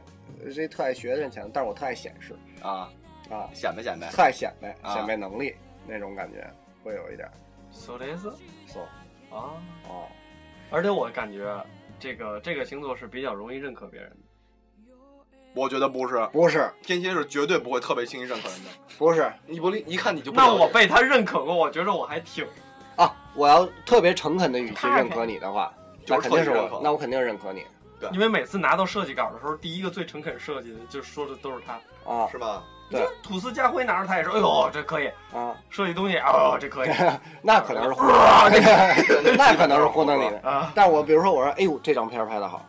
[0.53, 2.87] 这特爱学的人强，但是我特爱显示啊，
[3.27, 4.07] 啊，显摆显摆。
[4.11, 5.55] 特爱显摆啊显摆能力
[5.87, 6.47] 那种感觉
[6.83, 7.27] 会有一点。
[7.71, 8.29] 说的是
[8.67, 8.81] so
[9.35, 9.57] 啊。
[9.89, 10.05] 哦，
[10.69, 11.51] 而且我感觉
[11.99, 14.17] 这个这个星座是比较容易认可别人的。
[15.55, 18.69] 我觉得不是，不是天蝎是绝对不会特别轻易认可人的。
[18.99, 22.49] 不是你不理，一看你就不那我被他认可过，我觉得我还挺啊，
[23.35, 25.71] 我要特别诚恳的语气认可你的话，
[26.07, 26.75] 那就肯定是认可。
[26.75, 27.65] 我，那我肯定认可你。
[27.99, 28.09] 对。
[28.11, 31.73] 因为每次拿到设计稿的时候，第一个最诚恳设计的就说的都是他。
[32.11, 32.27] 啊。
[32.31, 32.63] 是吧？
[32.89, 33.07] 对。
[33.23, 35.07] 吐司家辉拿着他也说：“哎呦，这可以。
[35.33, 36.89] 啊，设计东西，哦，这可以。
[37.41, 38.13] 那可能是糊弄，
[39.37, 40.39] 那可能是糊弄你的。
[40.47, 42.63] 啊，但我比如说我说，哎呦，这张片儿拍的好，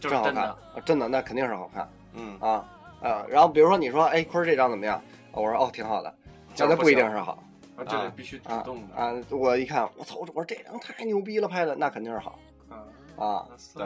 [0.00, 0.32] 就是真的。
[0.32, 0.48] 真好看。
[0.48, 1.88] 啊，真的，那肯定是好看。
[2.14, 2.64] 嗯，啊
[3.00, 3.22] 啊。
[3.28, 5.00] 然后比如说你说，哎，坤儿这张怎么样？
[5.30, 6.12] 我说哦，挺好的，
[6.54, 7.38] 就是那不一定是好
[7.82, 9.12] 啊，这得必须主啊动的啊。
[9.30, 12.78] 我一看，我操，我说这张太牛逼了，拍的那肯定是好啊。
[13.16, 13.46] 啊。
[13.74, 13.84] 对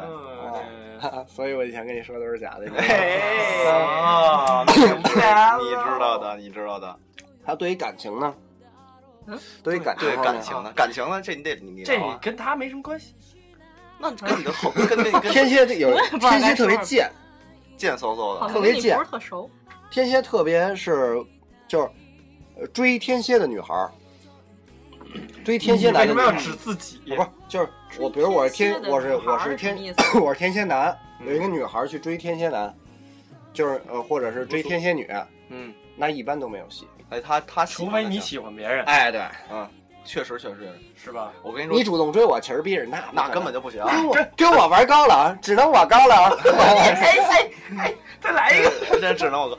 [1.01, 2.65] 啊， 所以我以前跟你说都是假的。
[2.69, 2.77] 你知
[5.99, 6.99] 道的，你知道的。
[7.45, 8.35] 还有对于感情呢？
[9.29, 13.15] 嗯，对于感情对感情呢，感情呢，这你得你你这跟他没什么关系。
[13.99, 17.11] 那跟你的后 跟天蝎有天蝎特别贱，
[17.77, 19.51] 贱嗖嗖的，特别贱不是特熟。
[19.91, 21.17] 天蝎特别是
[21.67, 21.91] 就是呃
[22.73, 23.90] 追天蝎的女孩儿，
[25.45, 27.01] 追天蝎男为什么要指自己？
[27.07, 29.77] 不是就是我，比如我是天我是我是天
[30.21, 32.75] 我是天蝎男，有一个女孩儿去追天蝎男，
[33.53, 35.09] 就是呃，或者是追天蝎女，
[35.49, 36.87] 嗯，那一般都没有戏。
[37.11, 39.21] 哎，他他除非你喜欢别人，哎，对
[39.53, 39.69] 嗯，
[40.05, 41.33] 确实确实，是吧？
[41.42, 43.81] 我跟你说，你主动追我，其实逼人那那根本就不行。
[43.85, 46.37] 跟我跟我玩高了，只能我高了。
[48.21, 49.57] 再来一个，这这只能我。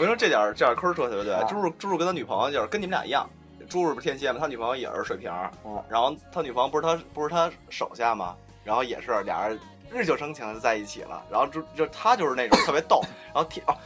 [0.00, 1.44] 我跟你说，这点儿这点儿坑说的特别对啊。
[1.46, 3.28] 朱柱朱柱跟他女朋友就是跟你们俩一样，
[3.68, 8.34] 朱柱不是天蝎嘛，他女朋友也是水瓶儿啊，然后他女朋友不是他不是他手下嘛，
[8.64, 9.60] 然后也是俩人
[9.90, 11.22] 日久生情的在一起了。
[11.30, 13.76] 然后就就他就是那种特别逗，然后天哦，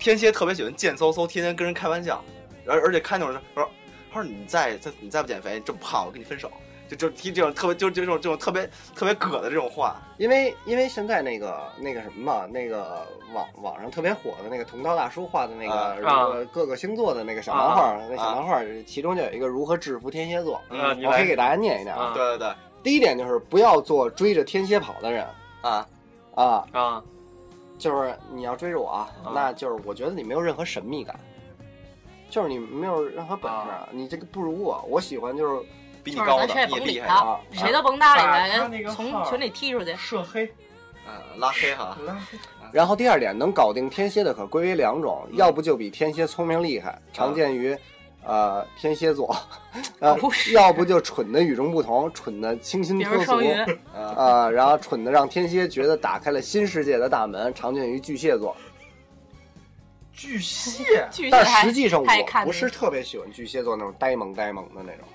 [0.00, 2.20] 天蝎特别喜欢贱嗖嗖，天天跟人开玩笑，
[2.66, 3.70] 而而且开那种说
[4.12, 6.50] 他说你再再你再不减肥，你这么胖，我跟你分手。
[6.96, 22.06] 就就提这种特别就就这种这种特别特别葛的这种话，因为因为现在那个那个什么嘛，那个网网上特别火的那个同刀大叔画的那个、各个星座的那个小漫画，啊那小漫画其中就有一个如何制服天蝎座，嗯，我可以给大家念一念啊。
[22.06, 22.12] 啊。
[22.14, 22.54] 对对对。
[22.82, 25.24] 第一点就是不要做追着天蝎跑的人
[25.60, 25.86] 啊，
[26.34, 27.02] 啊，啊，
[27.78, 31.18] 就是你要追着我那就是我觉得你没有任何神秘感，
[32.28, 33.88] 就是你没有任何本事，啊。
[33.92, 35.64] 你这个不如我，我喜欢就是
[36.02, 39.94] 比你高的咱谁也甭理你也厉害他啊，谁都甭搭理把他从群里踢出去。
[39.96, 40.44] 涉黑，
[41.06, 42.38] 啊，拉黑哈，拉黑。
[42.72, 47.76] 然后第二点，能搞定天蝎的可归为两种，要不就比天蝎聪明厉害，常见于，
[48.24, 49.36] 呃天蝎座，
[50.00, 58.56] 呃不，要不就蠢的与众不同，蠢的清新脱俗比如双，鱼，嗯，呃，然后蠢的让天蝎觉得打开了新世界的大门，常见于巨蟹座。
[60.14, 65.06] 巨蟹， 但实际上我不是特别喜欢巨蟹座那种呆萌呆萌的那种，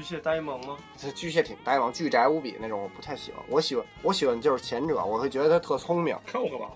[0.00, 0.78] 巨蟹呆萌吗？
[0.96, 3.44] 这巨蟹挺呆萌，巨宅无比那种，我不太喜欢。
[3.50, 6.68] 我喜欢我喜欢就是前者，我会觉得他特聪明，看我干嘛？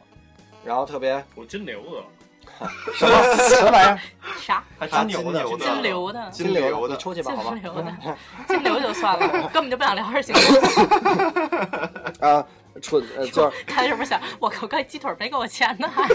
[0.62, 3.98] 然后特别我金牛的， 什么什么玩意儿，
[4.38, 7.62] 啥金牛的，金牛的金牛的，出去吧，好吧金。
[7.62, 7.96] 牛的，
[8.46, 10.60] 金牛就算了，我 根本就不想聊这星座。
[12.28, 12.46] 啊，
[12.82, 15.88] 蠢呃就是他是不是想我我刚鸡腿没给我钱呢？
[15.88, 16.06] 还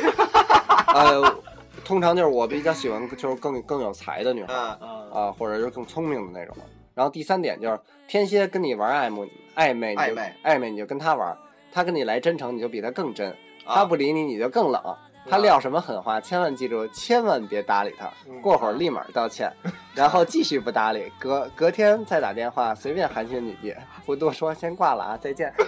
[0.94, 1.36] 呃，
[1.84, 6.56] 通常就是我比较喜欢就是更更有才的女孩啊、嗯，啊，或者是更聪明的那种。
[7.00, 11.38] 然后第三点就是天蝎跟你玩暧昧暧昧你就暧昧暧昧你就跟他玩，
[11.72, 13.30] 他跟你来真诚你就比他更真，
[13.64, 14.84] 啊他不理你你就更冷。
[15.30, 18.12] 他撂什么狠话，千万记住，千万别搭理他。
[18.42, 19.50] 过会儿立马道歉，
[19.96, 23.74] 然后继续不搭理，隔隔天再打电话，随便寒暄几句，
[24.06, 25.54] 不多说，先挂了啊，再见。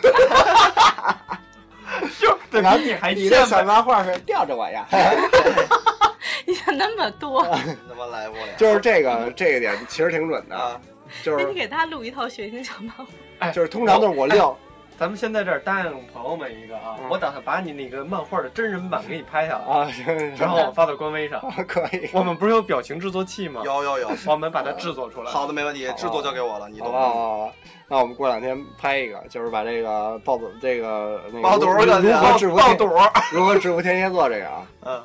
[2.20, 4.86] 就对然后你还你这小欠呗，漫画是吊着我呀，
[6.46, 7.42] 你想那么多？
[7.46, 10.82] 他妈来不了，就是这个这个点其实挺准的，啊，
[11.24, 13.06] 就是那你给他录一套血腥小漫画，
[13.40, 14.56] 哎，就是通常都是我撂，
[14.98, 21.42] 咱们先在这儿答应朋友们一个啊，嗯我打算把你那个漫画的真人版给你拍下来，啊，是然后我发到官微上。
[21.68, 23.62] 可以，我们不是有表情制作器吗？
[23.66, 25.32] 有有有， 我们把它制作出来。
[25.32, 27.00] 好的没问题，制作交给我了，你懂吗？
[27.00, 27.52] 吧好。
[27.88, 32.86] 那我们过两天拍一个，就是把这个暴走这个那个爆肚儿如如何制爆肚，
[33.34, 35.04] 如何制服天蝎座这个啊，嗯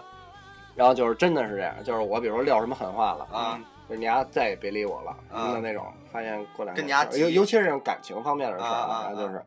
[0.76, 6.88] 然后就是真的是这样，就是我比如说撂什么狠话了啊，就是你丫再也别理我了啊的那种，发现过两天
[7.20, 9.44] 尤尤其是这种感情方面的事儿啊啊啊然后就是。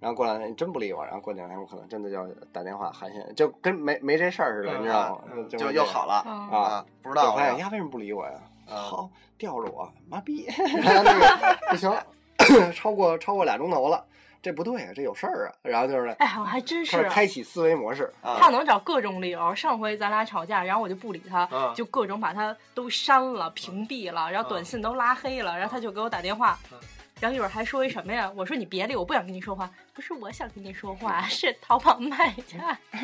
[0.00, 5.18] 然后过两天你真不理我，然后过两天我可能真的就要打电话寒暄，就跟没没这事儿似的，嗯你知道吗？
[5.32, 8.32] 嗯就又好了嗯啊，啊，不知道啊发现丫，为什么不理我呀？
[8.68, 10.44] 啊好，吊着我，妈逼！
[10.82, 12.04] 然后那个不行了，
[12.74, 14.04] 超过超过俩钟头了，
[14.42, 15.54] 这不对啊，这有事儿啊。
[15.62, 17.02] 然后就是哎，我还真是。
[17.08, 19.54] 开启思维模式，啊他能找各种理由。
[19.54, 26.78] 上回咱俩吵架，然后我就不理他，嗯就各种把他都删了、屏蔽了，然后短信都拉黑了，然后他就给我打电话嗯，
[27.20, 28.30] 然后一会儿还说一什么呀？
[28.34, 29.70] 我说你别理我，不想跟你说话。
[29.94, 32.58] 不是我想跟你说话，是淘宝卖家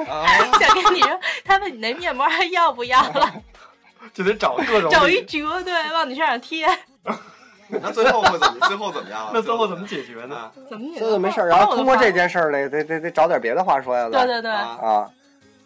[0.06, 0.26] 啊，
[0.58, 3.42] 想跟你说，他问你那面膜还要不要了，
[4.14, 6.66] 就得找各种找一折对，往你身上贴，
[7.80, 8.66] 那最后会怎么？
[8.66, 9.30] 最后怎么样啊？
[9.34, 10.36] 那最后怎么解决呢？
[10.36, 11.48] 啊怎么你这就没事儿。
[11.48, 15.10] 然后通过这，件事儿得得得得找点别的话说呀，对对对，啊，啊，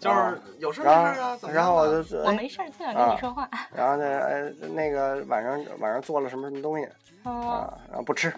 [0.01, 3.49] 就是有事儿没然事儿啊，然后我就哎我没事儿，就想跟你说话。
[3.75, 6.87] 然后呢，呃，那个晚上晚上做了什么什么东西
[7.25, 8.33] 嗯，啊，然后不吃，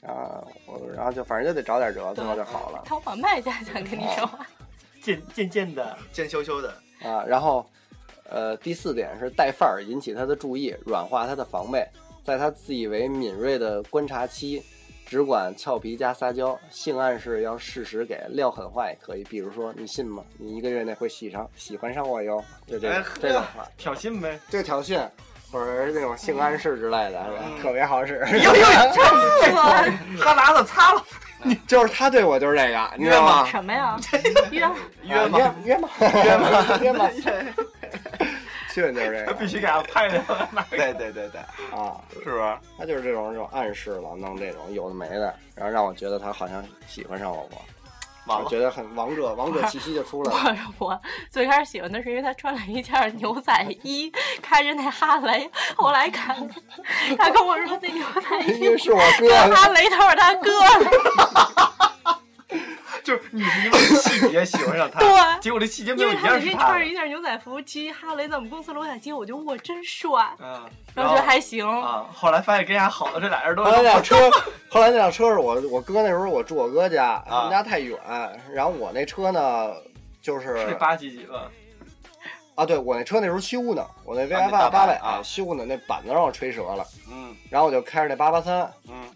[0.00, 4.38] 然后我然后就反正就得找点辙，最后就好了淘宝卖家想跟你说话。
[5.02, 7.24] 渐渐渐的，渐羞羞的，啊。
[7.26, 7.66] 然后
[8.30, 11.84] 呃，第四点是带范儿，引起他的注意，软化他的防备，
[12.24, 14.62] 在他自以为敏锐的观察期。
[15.04, 19.22] 只管俏皮加撒娇，性暗示要适时给，撂狠话也可以。
[19.24, 20.24] 比如说，你信吗？
[20.38, 24.40] 你一个月内会喜上喜欢上我哟，就这个哎这种话，挑衅呗。
[24.48, 25.06] 这个挑衅
[25.50, 28.24] 或者是那种性暗示之类的，嗯特别好使。
[28.24, 28.32] 哈
[30.34, 31.04] 喇 子擦了，
[31.42, 33.44] 你就是他对我就是这个，你知道吗？
[33.44, 34.00] 什么呀？
[34.50, 34.66] 约
[35.02, 35.38] 约吗？
[35.44, 35.90] 啊约吗？
[36.00, 36.78] 约吗？
[36.80, 37.10] 约吗？
[38.72, 40.66] 基本就是这个 必须给他拍下来。
[40.70, 41.40] 对对对对，
[41.76, 42.58] 啊，是不是？
[42.78, 47.38] 他就是这种这种暗示了，弄这种有的没的，然后让我觉得他好像喜欢上了
[48.24, 50.56] 我觉得很王者王者气息就出来了。
[50.78, 55.50] 我 我最开始喜欢的是因为他穿了一件牛仔衣，开着那哈雷。
[55.76, 56.36] 后来看，
[57.18, 60.50] 他跟我说那牛仔衣 因为是我哥哈雷都是他哥。
[63.04, 65.08] 就是你是因为细节喜欢上他，对
[65.40, 66.66] 结果这细节没因有一为他那天样是他。
[66.68, 70.62] 穿着一件牛仔服，骑哈雷在我们公司楼下接我，就我真帅，嗯，
[70.94, 71.66] 然后觉得还行。
[71.66, 74.16] 啊，后来发现跟人家好的这俩人都后来那辆车，
[74.68, 77.98] 后来那辆车是我我哥那时候我住我哥家，他啊们家太远，
[78.52, 79.72] 然后我那车呢
[80.20, 81.50] 就是是八几几吧？
[82.54, 89.08] 啊，对我那车那时候修呢，我那 V 啊 F 那大八百啊修呢，那板子让我吹折了，嗯然后我就开着那八八三，嗯，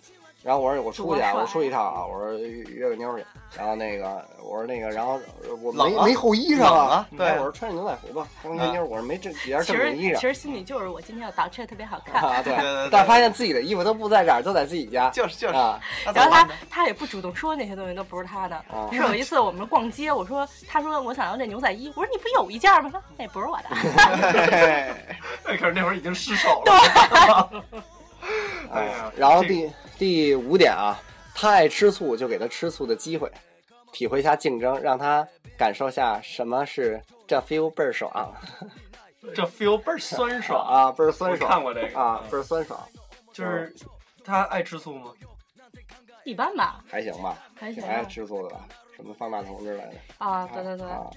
[0.46, 3.26] 然后我说我出去啊，我出一趟啊，我说约个妞去，
[3.58, 5.18] 然后那个我说那个，然后
[5.60, 10.20] 我没啊没厚衣裳冷啊对哎我说穿着牛仔服吧，刚约妞，我说没这几件其实正经衣裳其。
[10.20, 12.22] 实心里就是我今天要捯饬的特别好看。
[12.22, 15.10] 啊， 对对对对，但发现自己的衣服都不在这儿，都在自己家。
[15.10, 15.80] 就是就是，啊，
[16.14, 18.54] 然后他他也不主动说那些东西都不是他的。
[18.54, 22.88] 啊是有一次我们逛街，我说他说我想要这牛仔衣，我说你不有一件吗？
[22.92, 23.64] 他说那不是我的。
[23.70, 24.94] 嘿
[25.44, 27.50] 哎，可是那会儿已经失手了。
[28.72, 31.00] 哎呀啊， 然后这第第五点啊，
[31.34, 33.30] 他爱吃醋，就给他吃醋的机会，
[33.92, 38.34] 体会一下竞争，让他感受下什么是这 feel 倍儿爽。
[39.34, 40.62] 这 feel 倍儿酸爽！
[40.68, 41.50] 啊，倍儿酸爽。
[41.50, 41.98] 看过这个。
[41.98, 42.78] 啊，倍儿酸爽，
[43.32, 43.74] 就是
[44.24, 45.12] 他爱吃醋吗？
[46.24, 51.10] 一般吧，还行吧，还行吧爱吃醋的吧，什么方大同之类的，啊，对对对，啊，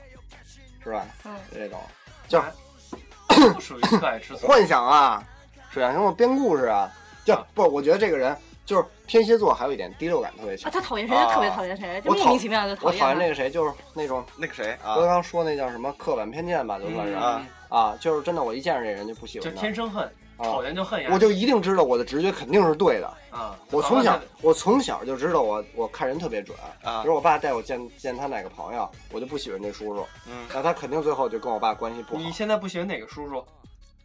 [0.83, 1.05] 是吧？
[1.25, 1.79] 嗯，这种。
[2.27, 4.47] 就属于特爱吃醋。
[4.47, 5.23] 幻想啊，
[5.71, 6.91] 水象星座编故事啊，
[7.25, 8.35] 就不，我觉得这个人
[8.69, 10.71] 就是天蝎座，还有一点第六感特别啊，强。
[10.71, 13.23] 他讨厌谁就特别讨厌谁，就莫名其妙就我讨厌厌他。
[13.23, 20.05] 那个谁，就是那种那个谁啊刚刚说那叫什么刻板偏见吧，就算是嗯啊啊，就是真的，我一见着这人就不喜欢就，天生恨，
[20.37, 21.09] 啊讨厌就恨呀。
[21.11, 23.11] 我就一定知道我的直觉肯定是对的。
[23.31, 26.55] 啊，我从小我从小就知道我我看人特别准。
[26.83, 32.31] 啊比如我爸带我见见他哪个朋友，我就不喜欢这叔叔，嗯，那他肯定最后就跟我爸关系不好你。
[32.31, 33.43] 现在不喜欢哪个叔叔？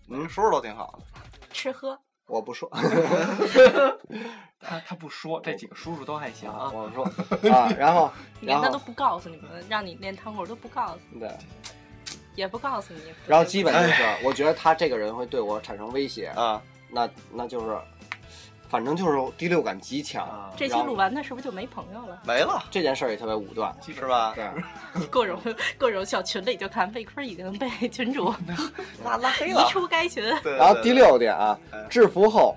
[0.09, 1.21] 嗯，叔叔都挺好的，
[1.53, 2.71] 吃喝，我不说
[4.61, 6.71] 他他不说，这几个叔叔都还行啊。
[6.73, 7.05] 我说
[7.53, 8.11] 啊，然后
[8.41, 11.31] 然后连他都不告诉你们，让你练汤锅都不告诉你，对，
[12.35, 13.01] 也不告诉你。
[13.27, 17.79] 然后基本就是，我觉得他这个人会对我产生威胁，啊，那那就是，
[18.75, 20.27] 反正就是第六感极强。
[20.27, 22.19] 啊，这期录完，他是不是就没朋友了？
[22.27, 24.35] 没了这件事儿也特别武断，是吧？
[24.35, 24.45] 对，
[25.07, 25.39] 各种
[25.79, 28.35] 各种小群里就看魏坤已经被群主
[29.05, 29.65] 拉拉黑移了。
[29.69, 30.25] 出该群。
[30.43, 32.57] 对然后第，六点啊嗯，制服后，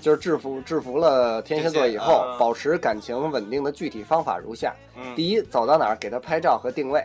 [0.00, 7.00] 就是制服制服了天蝎座以后保持感情稳定的具体方法如下：嗯，第一，走到哪儿给他拍照和定位；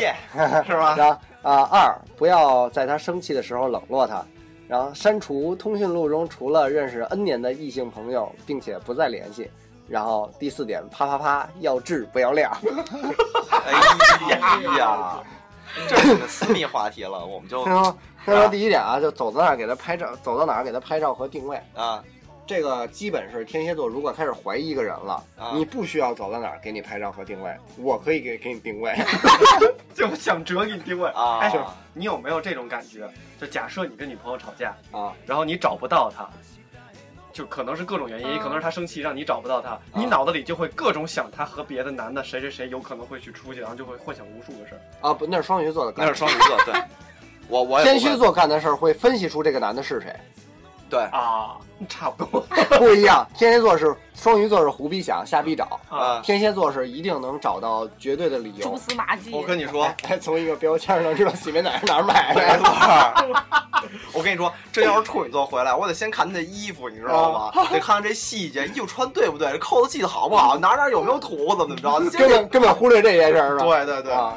[0.00, 0.12] 耶，
[0.66, 0.96] 是吧？
[0.96, 4.26] 然后啊，二，不要在他生气的时候冷落他；
[4.72, 9.50] 然后删除通讯录中除了认识 N 年的异性朋友，并且不再联系。
[9.86, 12.50] 然后第四点，啪啪啪，要质不要量。
[13.50, 13.70] 哎
[14.78, 15.22] 呀，
[15.86, 21.60] 这是个私密话题了，我们就 先说，他说第一点啊，就走到哪儿给他拍照，走到哪儿给他拍照和定位。
[21.74, 22.02] 啊，
[22.46, 25.52] 这个基本是天蝎座，如果开始怀疑一个人了，啊。
[25.54, 28.94] 你不需要走到哪儿给你拍照和定位，我可以给给你定位。
[29.94, 31.08] 就想辙给你定位。
[31.10, 31.38] 啊。
[31.38, 31.58] 哎是，
[31.94, 33.08] 你有没有这种感觉？
[33.40, 36.28] 就假设你跟女朋友吵架，啊，然后你找不到她，
[37.32, 44.80] 就可能是各种原因，嗯可能是她生气让你找不到她，你脑子里就会各种想她和别的男的谁谁谁有可能会去出去，然后就会幻想无数个事儿。
[45.08, 46.82] 啊不，那是双鱼座的干，那是双鱼座，对，
[47.48, 50.14] 我我也不会天蝎座干的事儿会分析出这个男的是谁，
[50.92, 51.56] 对啊，
[51.88, 52.44] 差不多
[52.78, 53.26] 不一样。
[53.34, 56.20] 天蝎座是双鱼座是胡逼想瞎逼找，啊。
[56.22, 58.76] 天蝎座是一定能找到绝对的理由蛛。
[58.76, 59.30] 丝马迹。
[59.32, 62.58] 我跟你说， 哎，从一个标签上知道洗面奶是哪儿买没的。
[62.58, 63.82] 错儿。
[64.12, 67.50] 我跟你说，这要是处女座回来，我得先看他的衣服，你知道吗？
[67.72, 72.18] 得看看这细节，衣服穿对不对，这扣子系的好不好， 哪哪有没有土，怎么怎么着？
[72.18, 73.64] 根本根本忽略这件事儿是吧？
[73.64, 74.34] 对对对，啊，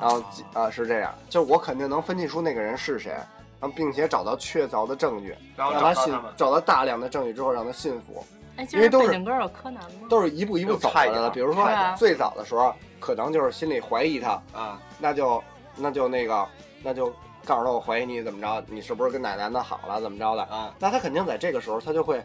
[0.00, 0.22] 然后
[0.54, 3.12] 啊是这样，就是我肯定能分析出那个人是谁，
[3.60, 8.24] 然后并且找到确凿的证据，然后让他信找到大量的证据之后让他信服，
[8.72, 10.06] 因为都是背景歌有柯南吗？
[10.08, 11.30] 都是一步一步走过来的。
[11.30, 15.42] 比如说最早的时候，可能就是心里怀疑他，啊，那就
[15.76, 16.46] 那就那个
[16.82, 17.12] 那就
[17.44, 20.42] 告诉他我怀疑你怎么着，你是不是跟哪男的好了怎么着的？
[20.44, 22.22] 啊，那他肯定在这个时候他就会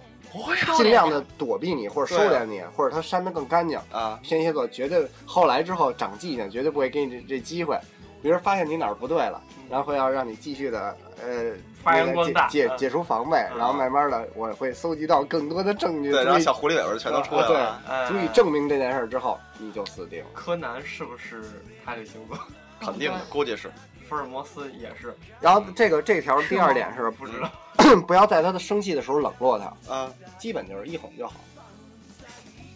[0.77, 3.79] 尽量的躲避你，或者收敛你，或者他删的更干净。
[3.91, 7.77] 啊，天蝎座绝对后来之后长记性，绝对不会给你这这机会。
[8.23, 11.51] 比如发现你哪儿不对了，然后要让你继续的呃
[11.83, 20.29] 发扬光大嗯解解解除防备，嗯然后慢慢的我会搜集到更多的证据，对，然后小狐狸尾巴全都出来了，哎足以证明这件事儿之后，你就死定了。
[20.33, 21.43] 柯南是不是
[21.85, 22.39] 他这星座？
[22.79, 23.69] 肯定的，估计是。
[24.07, 27.49] 福尔摩斯也是，然后这个这条第二点是不知道。
[28.05, 31.33] 不要在他的生气的时候冷落他，啊，基本就是一哄就好。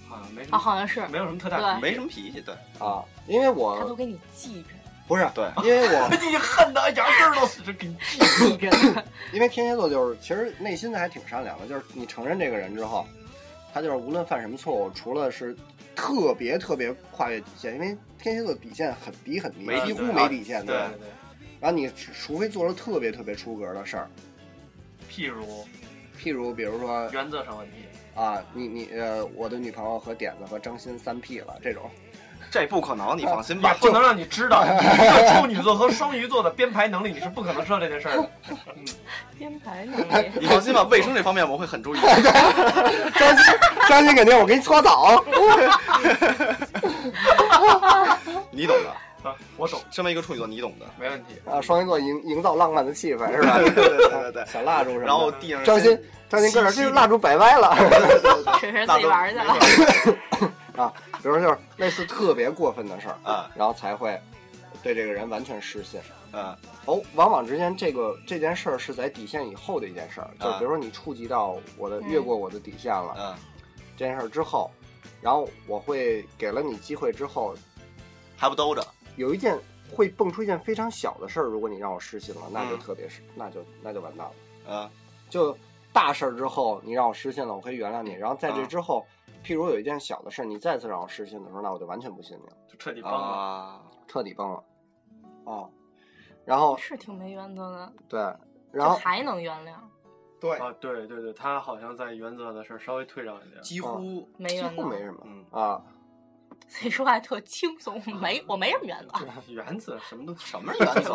[0.10, 4.70] 好好像没什啊，么，好像是，没有什么特大对没什么脾气，对啊，因为我他我都给你记着，
[5.08, 8.20] 不是对，因为我 你恨的牙根儿都是给你记
[8.58, 9.04] 记着。
[9.32, 13.08] 因为天蝎座就是其实内心的还挺善良的，就是你承认这个人之后，
[13.74, 15.56] 他就是无论犯什么错误，除了是
[15.96, 20.90] 特别特别跨越底线，因为天蝎座底线很低很低，几乎没底线对的。
[20.90, 21.08] 对对，
[21.62, 24.10] 然后你除非做了特别特别出格的事儿，
[25.10, 25.66] 譬如
[26.22, 27.78] 譬如比如说原则上问题，
[28.14, 31.90] 啊，你你呃，我的女朋友和点子和张鑫三 P 了这种，
[32.50, 33.76] 这不可能，你放心吧。
[33.80, 34.64] 不能让你知道，
[35.36, 38.30] 处女座和双鱼座的编排能力，你是不可能知道这件事儿的。
[39.38, 42.00] 编排能力， 你放心吧，卫生这方面我会很注意。
[42.00, 45.24] 张鑫张鑫肯定我给你搓澡，
[48.50, 48.90] 你懂的，
[49.30, 50.86] 啊，我懂，身为一个处女座，你懂的。
[51.00, 51.40] 没问题。
[51.46, 53.58] 啊，双鱼座营营造浪漫的气氛是吧？
[53.60, 54.46] 对对对对对。
[54.48, 57.76] 小蜡烛什么的，然后地上张鑫张鑫搁这儿，这个蜡烛摆歪了。
[58.60, 59.56] 只是自己玩去了。
[60.78, 64.20] 啊，比如说就是类似特别过分的事儿，啊然后才会
[64.82, 66.00] 对这个人完全失信。
[66.34, 66.56] 嗯
[66.86, 73.36] 哦，往往之间这个这件事儿是在底线以后的一件事儿，就啊比如说你触及到我的嗯越过我的底线了、嗯
[73.96, 74.70] 这件事儿之后，
[75.22, 77.56] 然后我会给了你机会之后，
[78.36, 78.86] 还不兜着。
[79.16, 79.58] 有一件
[79.92, 84.34] 会蹦出一件非常小的事儿，如果你让我失信了，那就嗯特别是、那就那就完蛋了。
[84.68, 84.90] 嗯
[85.32, 85.58] 就
[85.92, 88.14] 大事儿之后，你让我失信了，我可以原谅你。
[88.14, 89.04] 然后在这啊之后，
[89.48, 93.18] 譬如有一件小的事儿，你再次让我失信的时候，那我就完全不信你了，就彻底崩了。
[93.18, 94.62] 啊，彻底崩了。
[95.46, 95.72] 哦，
[96.44, 98.20] 然后是挺没原则的，对，
[98.74, 99.76] 然后还能原谅？
[100.42, 103.62] 对啊，对对对，他好像在原则的事儿稍微退让一点。
[103.62, 105.82] 几乎几没原则，乎没什么嗯啊。
[106.70, 109.14] 所以说话特轻松，没我没什么原则，
[109.48, 111.14] 原则什么都什么原则。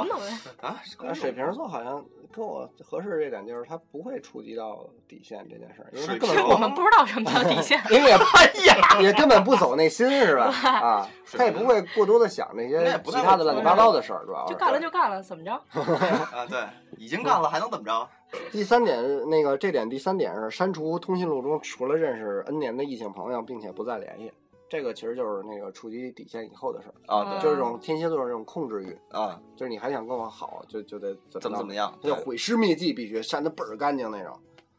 [0.60, 0.80] 啊？
[1.14, 2.02] 水瓶座好像
[2.34, 7.78] 跟我合适这点就是他不会触及到底线这件事儿，因为他根本是我们不知道什么叫底线。
[7.92, 10.44] 因为也 也根本不走内心是吧？
[10.64, 15.52] 啊，他也不会过多的想那那些其他的乱七八糟的事儿，主要是就干了就干了，怎么着？
[15.52, 16.60] 啊，对，
[16.96, 18.08] 已经干了，还能怎么着？
[18.50, 24.32] 第三点，那个这点第三点是删除通讯录中除了认识 N 年的异性朋友，并且不再联系。
[24.72, 31.94] 这个其实就是那个触及底线以后的事儿，啊，就是这种天蝎座这种控制欲，啊，就是你还想跟我好，就就得怎么怎么怎么样？
[32.00, 34.34] 就毁尸灭迹，必须删的倍儿干净那种。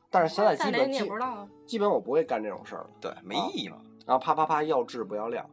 [0.10, 2.90] 但是现在基本基不知道，基本我不会干这种事儿了。
[3.00, 3.78] 对，没意义嘛。
[4.04, 5.48] 然后啪啪啪要质不要量，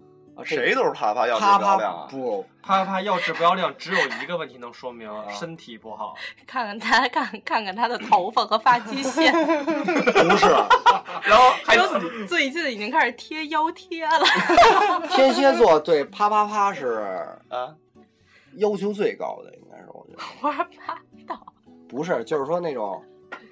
[0.45, 2.07] 谁都是啪啪要啪啪质不要量啊。
[2.11, 6.15] 不，啪啪要质不要量，只有一个问题能说明身体不好。
[6.47, 10.47] 看看他看看看他的头发和发际线， 不是
[11.23, 14.25] 然后还就自己最近已经开始贴腰贴了。
[15.11, 17.75] 天蝎座对啪啪啪是啊，
[18.57, 21.39] 要求最高的，应该是我觉得我说啪到
[21.89, 23.05] 不是，就是说那种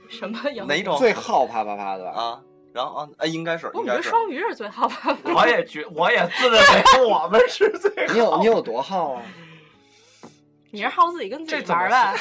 [0.08, 0.64] 什么腰？
[0.64, 2.10] 哪种最好啪啪啪的。
[2.10, 2.40] 啊？
[2.78, 4.08] 然后啊，哎，应该是，我觉得应该是。
[4.08, 5.16] 双鱼是最好吧？
[5.34, 8.12] 我也觉，我也自认为我们是最好。
[8.12, 9.22] 你有你有多好啊？
[10.70, 12.14] 你是好自己跟自己玩呗？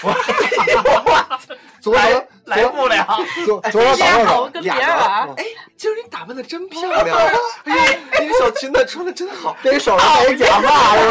[1.80, 3.06] 左 来手来不了？
[3.46, 5.44] 左左手别倒右手，好跟别人玩，哎，
[5.76, 7.06] 今儿你打扮的真漂亮！
[7.66, 9.56] 哎呦，你这小裙子穿的真好。
[9.62, 11.08] 给手上戴一假发是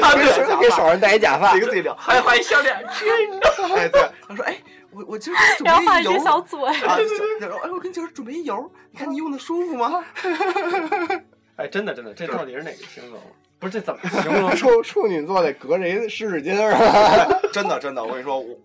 [0.00, 0.56] 吧？
[0.58, 1.94] 给手上戴一假发自己，跟自己聊。
[1.94, 3.06] 还画一小脸圈。
[3.76, 4.58] 哎，对，他说，哎，
[4.90, 6.58] 我我今儿准备油一只小嘴。
[6.60, 7.04] 啊，就
[7.46, 10.04] 然后哎，我跟你今儿准备一油，你看你用的舒服吗？
[11.56, 13.20] 哎，真的真的，这到底是哪个星座？
[13.58, 14.54] 不是这怎么 形容？
[14.54, 17.40] 处处女座得隔着一湿纸巾是吧？
[17.52, 18.56] 真的真的，我跟你说，我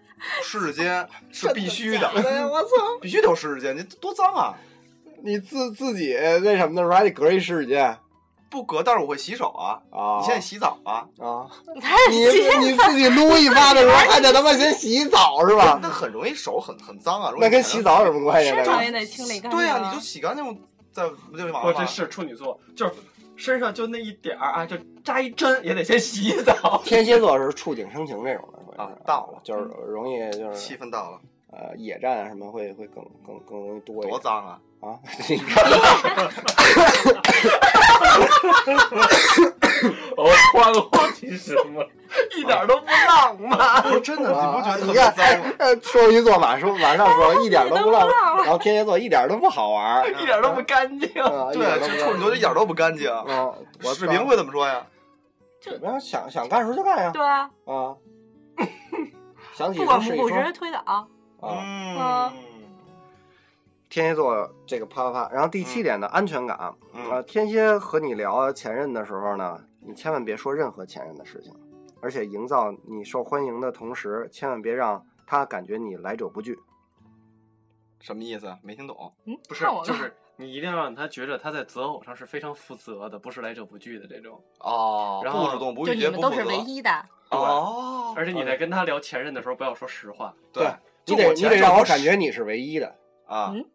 [0.43, 2.69] 湿纸巾是必须的，哎呀，我操！
[3.01, 4.53] 必须得有湿纸巾，你多脏啊！
[5.23, 7.95] 你自自己那什么的时候还得隔一湿纸巾
[8.53, 9.81] 不隔，但是我会洗手啊。
[9.89, 10.19] 啊！
[10.19, 11.03] 你现在洗澡啊？
[11.17, 11.49] 啊，
[11.81, 12.19] 他你
[12.59, 15.79] 你自己撸一发的时候还得他妈先洗澡是吧？
[15.81, 17.33] 那很容易手很很脏啊。
[17.39, 18.51] 那跟洗澡有什么关系？
[18.51, 19.59] 身上也得清理干净。
[19.59, 20.45] 对呀、你就洗干净，
[20.91, 22.93] 再不就完了这是处女座，就是
[23.35, 26.79] 身上就那一点儿啊，就扎一针也得先洗洗澡。
[26.85, 31.19] 天蝎座是触景生情这种的啊到了就是容易就是气氛到了，
[31.55, 34.59] 呃野战啊什么会会更更更容易多一点多脏啊！
[34.81, 34.99] 啊！
[35.29, 35.63] 你看
[40.17, 41.83] 我欢呼提什么？
[42.37, 43.81] 一点都不浪漫。
[43.83, 45.45] 不是真的，你不觉得特别你看，脏吗？
[45.59, 51.09] 呃，双鱼座马上马上说一点都不浪一点都不浪，然后天蝎座一点都不好玩儿，一点都不干净。
[51.23, 53.09] 啊，一点对，这处女座就一点都不干净。
[53.09, 53.25] 啊，
[53.83, 54.85] 我视频会怎么说呀？
[55.61, 57.95] 水瓶想想干时候就干呀，对啊，啊，
[59.55, 61.07] 想起不管不顾，直接推倒。
[61.47, 62.33] 啊。
[62.33, 62.43] 嗯，
[63.89, 71.53] 天蝎座这个啪啪啪，然后第七点呢，安全感啊，嗯天蝎和你聊前任的时候呢，你千万别说任何前任的事情，
[72.01, 76.57] 而且营造你受欢迎的同时，千万别让他感觉你来者不拒。
[77.99, 78.57] 什么意思？
[78.61, 79.13] 没听懂。
[79.25, 84.43] 嗯，不是就是你一定要让他觉着他在择偶上是非常负责的，不是来者不拒的这种。
[84.59, 86.89] 哦，然后不主动不就拒绝你们都是唯一的。
[87.29, 90.33] 哦，而且你在跟他聊前任的时候，不要说实话。
[90.51, 90.67] 对，
[91.05, 92.95] 你得你得让我感觉你是唯一的，
[93.25, 93.65] 啊，嗯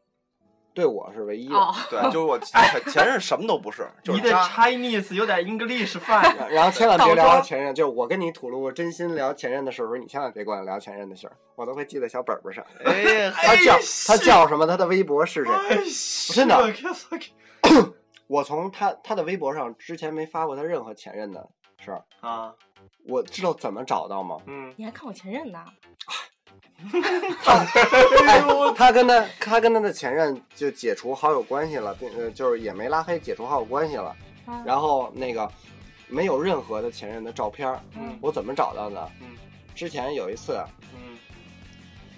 [0.74, 1.57] 对我是唯一的。
[1.57, 2.61] 哦，对，就是我前
[2.93, 4.31] 前任什么都不是，就你的。
[4.31, 6.49] Chinese 有点 English 范 儿。
[6.51, 12.64] 然后千万别聊装 前任，就是我跟你吐露真心聊前任的时候，你千万别跟我聊前任的事儿，我都会记在小本本上。
[12.85, 13.76] 哎，他叫
[14.07, 14.68] 他叫什么？
[14.68, 16.35] 他的微博是谁？
[16.35, 16.72] 真的，
[18.29, 21.45] 我从他他的微博上之前没发过他任何前任的
[21.81, 22.55] 事儿，啊，
[23.09, 24.37] 我知道怎么找到吗？
[24.47, 25.64] 嗯，你还看我前任呢？
[28.26, 28.43] 哎，
[28.76, 34.14] 他跟他他跟他的前任就解除好友关系了，并呃就是也没拉黑，解除好友关系了。
[34.47, 35.51] 啊然后那个
[36.07, 39.11] 没有任何的前任的照片儿，嗯我怎么找到的？
[39.20, 39.37] 嗯
[39.74, 40.62] 之前有一次，
[40.95, 41.18] 嗯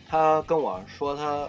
[0.08, 1.48] 他跟我说他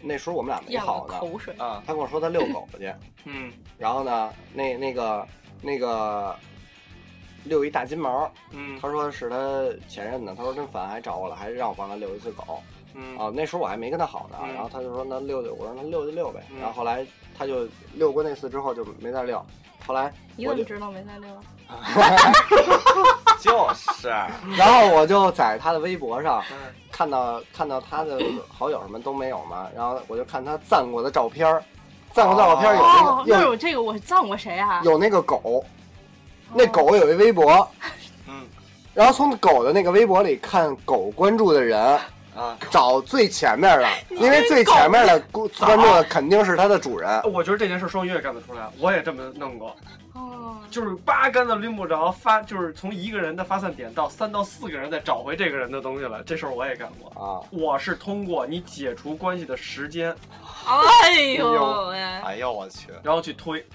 [0.00, 1.54] 那时候我们俩没咽好呢，口水。
[1.58, 2.92] 啊，他跟我说他遛狗去，
[3.24, 5.26] 嗯然后呢，那那个
[5.62, 6.36] 那个
[7.44, 9.36] 遛一大金毛，嗯他说是他
[9.88, 12.62] 前任呢，他说真烦，还找我了，还让我帮他遛一次狗。
[12.96, 16.40] 嗯啊，那时候我还没跟他好呢，嗯然后他就说那遛遛，我说那遛就遛呗。
[16.50, 17.04] 嗯然后后来
[17.36, 19.44] 他就遛过那次之后就没再遛，
[19.86, 21.28] 后来我就你怎么知道没再遛？
[23.40, 24.08] 就是，
[24.56, 26.56] 然后我就在他的微博上嗯
[26.92, 28.18] 看到看到他的
[28.48, 31.62] 好友什么都没有嘛，然后我就看他赞过的照片儿，
[32.12, 34.80] 赞过的照片有那哦，个有那有这个我赞过谁啊？
[34.84, 35.64] 有那个狗，
[36.54, 37.68] 那狗有一微博，
[38.28, 38.46] 嗯
[38.94, 41.80] 然后从狗的那个微博里看狗关注的人，
[42.36, 47.20] 啊，找最前面的，因为最前面的关关注的肯定是它的主人。
[47.24, 49.76] 我觉得这件事双鱼也干得出来，我也这么弄过，
[50.12, 57.10] 哦，就是八竿子拎不着，发就是从一个人的发散点到三到四个人再找回这个人的东西来，这事儿我也干过。
[57.20, 60.14] 啊，我是通过你解除关系的时间，
[60.66, 61.98] 哎呦喂！
[61.98, 63.66] 哎呦我去，然后去推，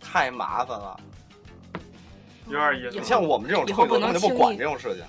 [0.00, 0.98] 太麻烦了。
[2.50, 2.98] 有点意思。
[2.98, 5.04] 你像我们这种以后不能根本就不管这种事情。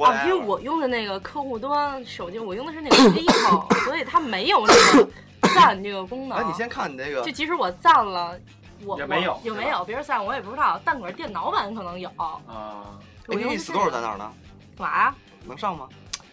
[0.00, 5.08] 啊，因为我用的那个客户端手机，我用的是那个 vivo，所以它没有那个
[5.54, 6.38] 赞这个功能。
[6.38, 8.38] 哎，你先看你那个就即使我赞了，
[8.84, 12.08] 我也没有有没有别人赞我也不知道，但可是电脑版可能有。
[12.16, 12.38] 啊，
[13.26, 14.30] 我用 store 在哪儿呢？
[14.76, 15.14] 干嘛呀？
[15.44, 15.88] 能上吗？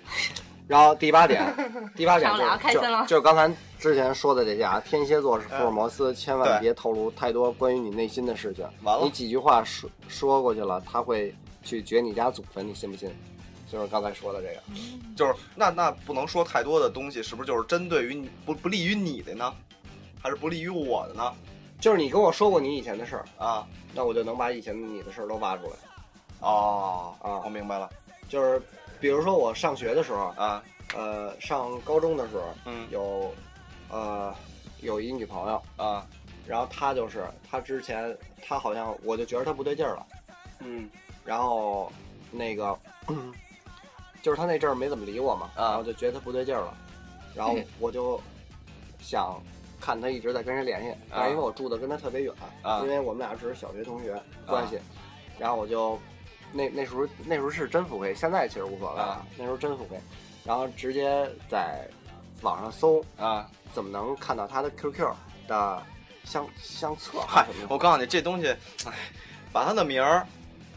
[0.68, 1.43] 然后第八点，
[1.95, 8.68] 第八点就是开心了就就是刚才之前说的这些啊，天蝎座是福尔摩斯，千万别透露太多关于你内心的事情。
[8.84, 13.09] 完了你几句话说说过去了，他会去掘你家祖坟，你信不信？
[13.72, 14.61] 就是刚才说的这个。
[15.16, 19.53] 就是那那不能说太多的东西，是不是就是针对于你不不利于你的呢？
[20.22, 21.32] 还是不利于我的呢？
[21.80, 25.74] 就是你跟我说过你以前的事儿，啊那我就能把以前的你的事儿都挖出来。
[26.39, 27.89] 哦啊我明白了
[28.28, 28.61] 就是
[29.00, 30.64] 比如说我上学的时候，啊。
[30.96, 32.88] 呃，上高中的时候嗯。
[32.91, 33.34] 有，
[33.89, 34.34] 呃，
[34.82, 36.06] 有一女朋友，啊。
[36.46, 40.06] 然后她就是她之前她好像我就觉得她不对劲儿了，
[40.60, 40.88] 嗯。
[41.26, 41.91] 然后
[42.32, 42.78] 那个
[44.22, 45.70] 就是她那阵儿没怎么理我嘛，啊。
[45.70, 46.78] 然后就觉得她不对劲儿了，
[47.34, 48.22] 然后我就
[49.00, 49.41] 想
[49.82, 52.32] 看她一直在跟人联系，但是因为我住的跟她特别远，
[52.62, 52.82] 啊。
[52.82, 54.16] 因为我们俩只是小学同学
[54.46, 54.80] 关系，
[55.39, 56.00] 然后我就
[56.56, 59.99] 那那时候那时候是真付费，现在其实无所谓了，啊那时候真付费，
[60.45, 61.86] 然后直接在
[62.41, 63.45] 网上搜啊！
[63.74, 65.06] 怎么能看到他的 QQ
[65.47, 65.84] 的
[66.24, 67.20] 相相册
[67.68, 68.47] 我告诉你，这东西，
[68.86, 68.93] 哎，
[69.51, 70.26] 把他的名儿，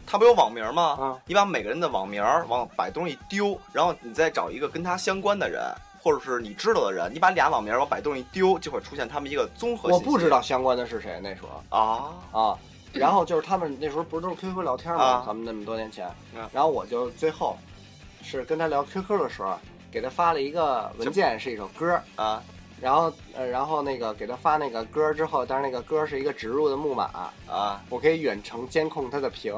[0.05, 0.97] 他不有网名吗？
[0.99, 5.63] 啊你把每个人的网名往百度上一丢，然后你再找一个跟他相关的人，
[6.01, 9.89] 或者是你知道的人，你把俩网名往百度上一丢，就会出现他们一个综合。
[9.89, 11.77] 我不知道相关的是谁那时候。
[11.77, 12.59] 啊啊，
[12.93, 15.03] 然后就是他们那时候不是都是 QQ 聊天吗？
[15.03, 15.23] 啊。
[15.25, 17.57] 咱们那么多年前，嗯然后我就最后
[18.21, 19.57] 是跟他聊 QQ 的时候，
[19.91, 22.41] 给他发了一个文件，是一首歌，啊。
[22.81, 27.83] 然后呃，然后那个给他发那个歌之后，但是那个歌是一个植入的木马，啊！
[27.89, 29.53] 我可以远程监控他的屏，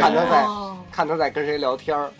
[0.00, 0.76] 看他在哦。
[0.90, 2.10] 看他在跟谁聊天儿，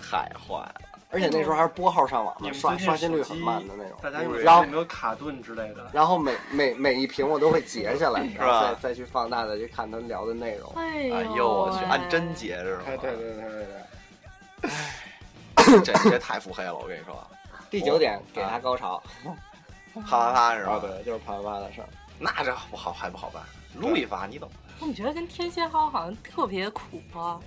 [0.00, 0.80] 太坏了！
[1.10, 3.96] 而且那时候还是拨号上网嘛，你们最近刷刷新率很慢的那种。
[4.02, 5.88] 大家用然后有没有卡顿之类的？
[5.92, 10.72] 然后每每每一屏我都会截下来， 再再去放大的去看他聊的内容。
[10.76, 12.82] 哎哎呦呦我去，按真截是吗？
[12.88, 13.66] 哎，对对对对
[14.62, 15.80] 对。
[15.84, 17.26] 这这太腹黑了，我跟你说，
[17.70, 19.02] 第九点给他高潮，
[19.94, 20.72] 啪啪啪是吧？
[20.74, 21.88] 啊，对，就是啪啪啪的事儿。
[22.18, 23.42] 那这不好还不好办，
[23.78, 24.50] 撸一发你懂？
[24.78, 27.38] 我怎么觉得跟天蝎号好像特别苦啊？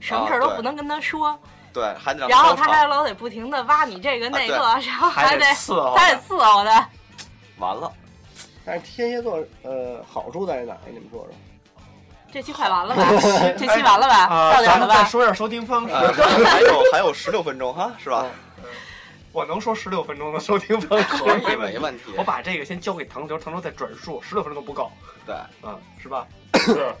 [0.00, 1.38] 什么事儿都不能跟他说，
[1.76, 6.88] 对，还得然后他还老得不停的挖你这个那个，对然后还得伺候还得伺候他。
[7.58, 7.92] 完了，
[8.64, 10.78] 但是天蝎座，呃，好处在哪儿？
[10.86, 11.28] 你们说说。
[12.32, 13.04] 这期快完了吧？
[13.58, 14.24] 这期完了吧？
[14.24, 14.94] 啊，到点了吧？
[14.94, 15.92] 咱们再说一下收听方式。
[15.94, 18.24] 呃还有还有十六分钟哈，是吧？
[18.56, 18.64] 嗯
[19.32, 21.04] 我能说十六分钟的收听方式，
[21.44, 22.04] 可以没问题。
[22.16, 24.90] 我把这个先交给唐刘，唐刘再转述，十六分钟都不够，
[25.26, 26.26] 对嗯，是吧？
[26.54, 26.94] 是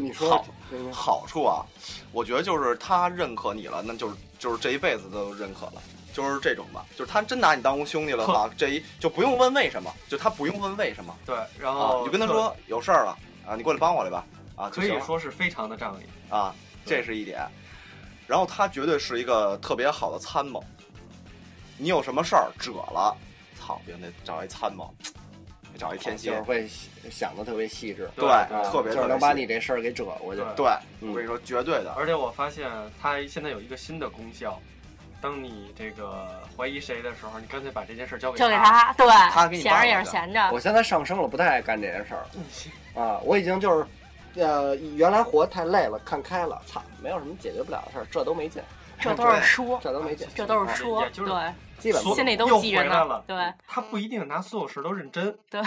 [0.00, 0.46] 你说好
[0.92, 1.64] 好处啊，
[2.12, 5.82] 我觉得就是他认可你了，那就是就是这一辈子都认可了。
[6.12, 13.16] 就是这种吧，就是他真拿你当兄弟了的话， 这一就不用问为什么，就他不用问为什么对，然啊，后你就跟他说有事儿了
[13.46, 14.26] 啊，你过来帮我来吧
[14.56, 16.32] 啊，就可以说是非常的仗义。
[16.32, 16.52] 啊，
[16.84, 17.46] 这是一点。
[18.26, 20.62] 然后他绝对是一个特别好的参谋，
[21.78, 23.16] 你有什么事儿褶了，
[23.56, 24.92] 操，别得找一参谋，
[25.80, 26.68] 找一天蝎就是，会
[27.10, 30.42] 想的特别细致，对啊特别就是能把你这事儿给折过去。
[30.54, 30.66] 对
[31.00, 32.70] 我跟你说，绝对的，而且我发现
[33.00, 34.60] 它现在有一个新的功效，
[35.20, 38.92] 当你这个怀疑谁的时候，你干脆把这件事交给交给他。
[38.92, 43.86] 对，他给你闲着也是闲着我，现在上升了，不太爱干这件事儿啊，我已经就是。
[44.36, 48.62] 呃，原来活太累了，看开了，操，没有什么解决不了的事儿，这都没劲，
[49.00, 55.60] 这都是说，这都没劲，这都是说也，就是对，基本不心里都记着呢，对他不一定拿所有事都认真对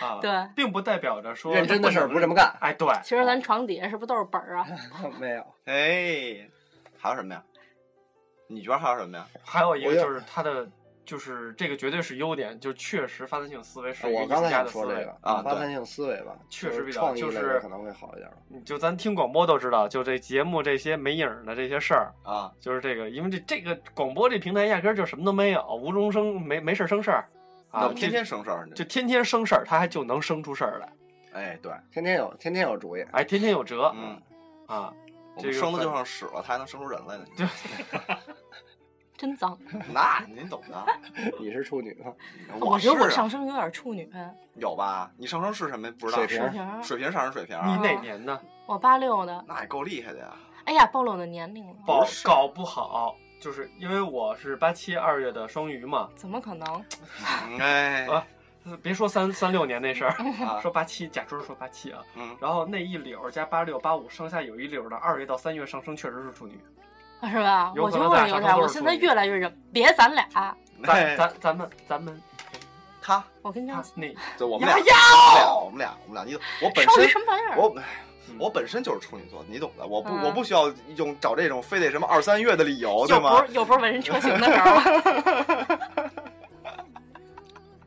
[0.00, 0.30] 啊， 对。
[0.54, 2.54] 并不代表着说认真的事儿不这么干。
[2.60, 4.66] 哎，对，其实咱床底下是不是都是本儿啊？
[5.18, 6.48] 没有，哎，
[6.98, 7.42] 还有什么呀？
[8.46, 9.26] 你觉得还有什么呀？
[9.44, 10.68] 还有一个就是他的，
[11.10, 15.18] 就是这个绝对是优点，就确实发散性思维是一个我刚才赢家的思维想说这个。
[15.22, 18.30] 啊发散性思维吧，确实比较就是可能会好一点。
[18.46, 27.28] 你就咱听广播都知道，就这节目这些没影儿的这些事儿，啊，就是这个，因为这这个广播这平台压根儿就什么都没有，无中生没没事儿生事儿
[27.72, 30.92] 啊，天天生事儿，就天天生事儿，他还就能生出事儿来，
[31.32, 34.16] 哎，对，天天有天天有主意，哎，天天有辙嗯，
[34.68, 34.94] 啊，
[35.40, 37.24] 这个生的就反像屎了，他还能生出人来呢。
[39.20, 39.58] 真脏！
[39.92, 40.86] 那您懂的，
[41.38, 42.10] 你是处女吗？
[42.58, 44.10] 我觉得我上升有点处女，
[44.54, 45.10] 有吧？
[45.18, 45.92] 你上升是什么？
[45.92, 46.26] 不知道水。
[46.26, 48.40] 瓶水瓶儿，水瓶上升水瓶，你哪年的？
[48.64, 49.44] 我八六的。
[49.46, 50.32] 那也够厉害的呀。
[50.64, 56.84] 哎呀，暴露我的年龄了，搞搞不好，就是因为我是八七二月的双鱼嘛，怎么可能？
[57.50, 58.24] 嗯哎， 啊
[58.82, 60.12] 别说三三六年那事儿，
[60.46, 66.58] 啊说八七，假装说八七啊，嗯，然后那一绺儿加八六八五，剩下有一绺儿的二月到三月上升确实是处女，
[67.30, 67.72] 是吧？
[67.76, 70.26] 我就是有点，我现在越来越忍，别咱俩，
[70.84, 72.22] 咱哎咱咱们咱们
[73.02, 74.94] 他，我跟你讲，他那就我们俩，呀
[75.64, 77.58] 我们俩，我们俩，我们俩，你我本身什么玩意儿？
[77.58, 77.74] 我
[78.38, 79.86] 我本身就是处女座，你懂的。
[79.86, 83.46] 我不嗯我不需要用找这种非得什么二三月的理由，对又吗不？
[83.46, 86.10] 是又不是纹身车型的时候了，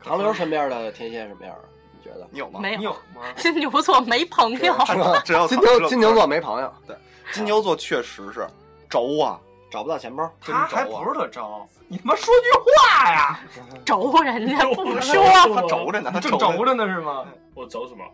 [0.04, 1.62] 唐刘身边的天蝎什么样儿？
[1.92, 2.28] 你觉得？
[2.30, 2.60] 你有吗？
[2.60, 3.22] 没有，你有吗？
[3.38, 4.76] 金牛座没朋友，
[5.24, 6.96] 只要金牛金牛座没朋友，对
[7.32, 8.46] 金牛座确实是
[8.94, 9.40] 轴啊，
[9.72, 13.40] 找不到钱包，真他还轴啊不是特招，你他妈说句话呀！
[13.84, 15.24] 轴人家不他说，
[15.56, 17.26] 他轴着呢，他正轴着呢是吗？
[17.56, 18.06] 我走什么？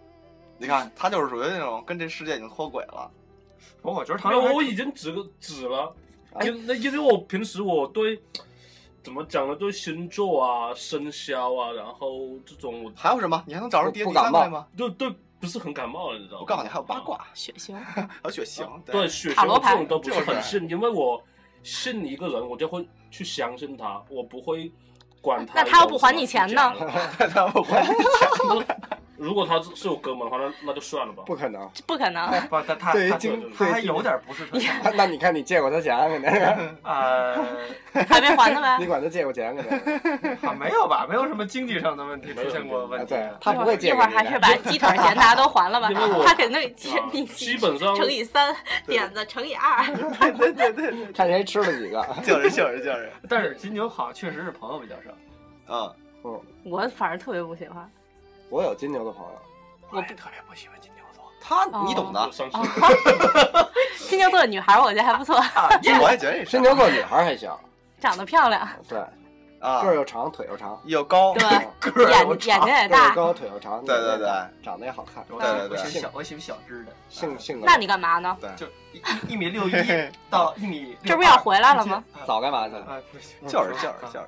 [0.57, 3.11] 你看，他就是属于那种跟这世界已经脱轨了。
[3.81, 5.93] 我我觉得我已经指个指了，
[6.33, 8.17] 哎因那因为我平时我对
[9.03, 9.53] 怎么讲呢？
[9.57, 13.43] 对星座啊、生肖啊，然后这种我还有什么？
[13.45, 14.65] 你还能找着第第不感冒三位吗？
[14.77, 16.41] 对对不是很感冒了，你知道吗？
[16.41, 18.65] 我告诉你，还有八卦，血型 还有血型。
[18.85, 21.21] 对，血型塔罗牌这种都不是就是很信，因为我
[21.63, 24.71] 信一个人，我就会去相信他，我不会
[25.21, 25.53] 管他。
[25.55, 26.73] 那他要 不还你钱呢？
[27.17, 27.81] 他要不会。
[29.19, 31.23] 如果他是是我哥们的话，那那就算了吧。
[31.25, 31.69] 不可能。
[31.85, 32.29] 不可能。
[32.49, 33.17] 不，他他他
[33.57, 34.47] 他还有点不是
[34.95, 36.37] 那你看你借过他钱，肯定是
[36.83, 37.35] 呃，
[38.07, 38.85] 还没还呢呗你。
[38.85, 39.77] 管他借过钱，肯定
[40.41, 40.47] 是。
[40.47, 41.05] 啊没有吧？
[41.09, 43.07] 没有什么经济上的问题出现过问题。
[43.07, 44.09] 对他不会借一会儿。
[44.09, 45.89] 还是把鸡腿钱大家都还了吧。
[46.25, 48.55] 他肯定借你基本上 乘以三，
[48.87, 49.85] 点子乘以二。
[50.37, 52.05] 对对对看谁吃了几个。
[52.23, 55.75] 就是就是就是，但是金牛好像，确实是朋友比较少。
[55.75, 55.91] 啊
[56.23, 57.89] 嗯，我反正特别不喜欢。
[58.49, 59.41] 我有金牛的朋友，
[59.91, 61.23] 我不特别不喜欢金牛座。
[61.41, 62.29] 他你懂的
[64.07, 65.35] 金牛座的女孩，我觉得还不错，
[66.01, 67.51] 我也觉得金牛座女孩还行，
[67.99, 68.99] 长得漂亮，对，
[69.59, 71.41] 啊个儿，又长，腿又长，又高，对，
[71.91, 72.97] 个儿眼又长眼睛也大。
[72.97, 74.27] 个儿又高，腿又长，对对对，
[74.63, 78.35] 长得也好看，对对对我喜欢小，我喜欢小只的，性性格那你干嘛呢？
[78.41, 79.01] 对，就一
[79.33, 79.73] 一米六一
[80.29, 80.97] 到一米。
[81.05, 82.03] 这不要回来了吗？
[82.25, 82.81] 早干嘛去了？
[82.85, 84.25] 啊，不行就是就是就是，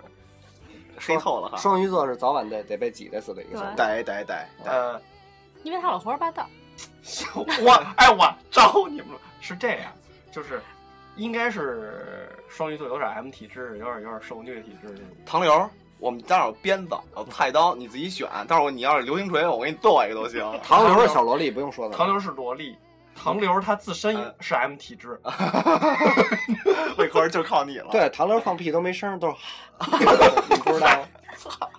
[1.06, 3.76] 黑透了哈，双鱼座是早晚得得被挤兑死的一个星座。
[3.76, 5.02] 呆呆呆呆，呃，
[5.64, 6.48] 因为他老胡说八道。
[7.36, 9.92] 我哎，我招你们了，是这样，
[10.32, 10.62] 就是
[11.16, 15.06] 应该是双鱼座有点 M 体质，有点有点受虐体质那种。
[15.26, 18.28] 唐流，我们家有鞭子，有菜刀，你自己选。
[18.48, 20.44] 待会儿你要是流星锤，我给你剁一个都行。
[20.64, 21.96] 唐流是小萝莉，不用说了。
[21.96, 22.76] 唐流是萝莉，
[23.16, 25.20] 唐流他自身嗯是 M 体质，
[26.98, 27.88] 这活儿就靠你了。
[27.92, 29.36] 对，唐刘放屁都没声，都是
[30.50, 30.88] 你不知道
[31.38, 31.70] 操？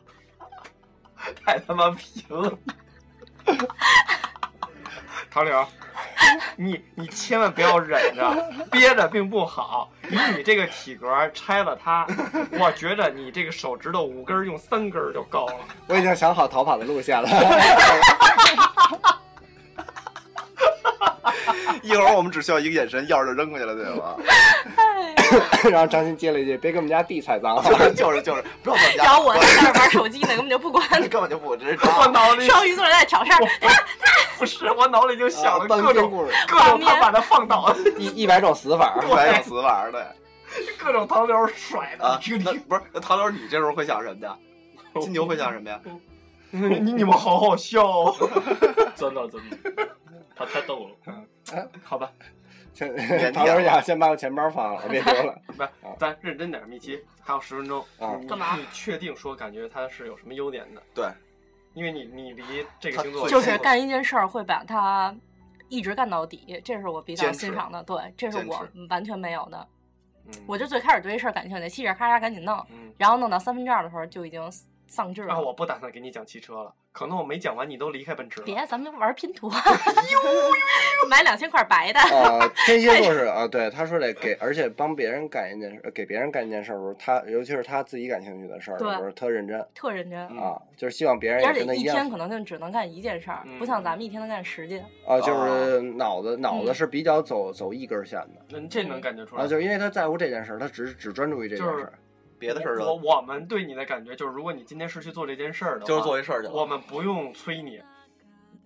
[1.44, 2.53] 太他妈贫了。
[5.30, 5.66] 唐柳，
[6.57, 9.90] 你你千万不要忍着，憋着并不好。
[10.11, 12.07] 以你这个体格，拆了它，
[12.59, 15.55] 我觉得你这个手指头五根用三根就够了。
[15.86, 17.28] 我已经想好逃跑的路线了。
[21.84, 24.16] 一会儿我们只需要一个眼神，钥匙就扔过去了，对吧？
[25.70, 27.62] 然后张鑫接了一句：“别给我们家地踩脏了。
[27.62, 29.04] 就是就是就是，不要管家。
[29.04, 30.86] 然后我在那儿玩手机呢，根本就不管。
[31.08, 33.38] 根本就不，这是我脑里双鱼座在挑事儿，
[34.38, 38.94] 不是，我脑里就想了啊半各种篇故事各种他把他放倒，一一百种死法。
[39.04, 40.14] 一百种死法儿的
[40.78, 42.04] 各种唐柳甩的。
[42.04, 42.20] 啊。
[42.44, 44.36] 那不是那唐刘，你这时候会想什么呀？
[45.00, 45.80] 金牛会想什么呀？
[46.50, 48.14] 你你你们好好笑哦。
[48.94, 49.88] 真的真的，
[50.36, 51.14] 他太逗了。
[51.82, 52.11] 好吧，
[52.74, 55.38] 先唐老师讲，先把我钱包放了，别说了。
[55.57, 57.84] 不，咱认真点，米奇，还有十分钟。
[57.98, 60.82] 啊干嘛你确定说感觉他是有什么优点的？
[60.94, 61.07] 对，
[61.74, 62.42] 因为你你离
[62.80, 65.14] 这个星座就是干一件事儿会把它
[65.68, 67.82] 一直干到底，这是我比较欣赏的。
[67.84, 69.59] 对，这是我完全没有的。
[69.59, 74.40] 嗯我就最开始对这事儿感兴趣，嘁哩咔嚓赶紧弄，嗯然后弄到三分之二的时候就已经
[74.93, 75.32] 丧志了。
[75.32, 78.45] 啊，我不打算给你讲汽车了，可能我没讲完你都离开奔驰了。
[78.45, 79.51] 别，咱们玩拼图，
[81.09, 81.99] 买两千块白的。
[81.99, 94.84] 啊，天蝎 座是啊，对，他说得给，而且帮别人干一件事，给别人干一件事儿的时候，他尤其是他自己感兴趣的事儿的时候，特认真特认真，啊，就是希望别人也跟他样一天可能就只能干一件事儿，嗯不像咱们一天能干十件。
[95.07, 99.43] 啊，就是脑子脑子嗯是比较走走一根线的那这能感觉出来。
[99.43, 101.93] 啊，就是因为他在乎这件事儿，他只只专注于这件就是事儿。
[102.43, 106.53] 别的事儿我我们对你的感觉就是，如果你今天是去做这件事儿的话，就是做一事儿去了。
[106.53, 107.80] 我们不用催你。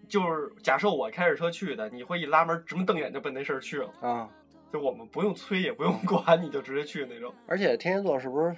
[0.09, 4.29] 就是假设我开着车去的，你会一拉门直目瞪眼就奔那事儿去了，啊，
[4.72, 7.35] 就我们不用催也不用管， 你就直接去那种。
[7.49, 8.55] 而且天蝎座是不是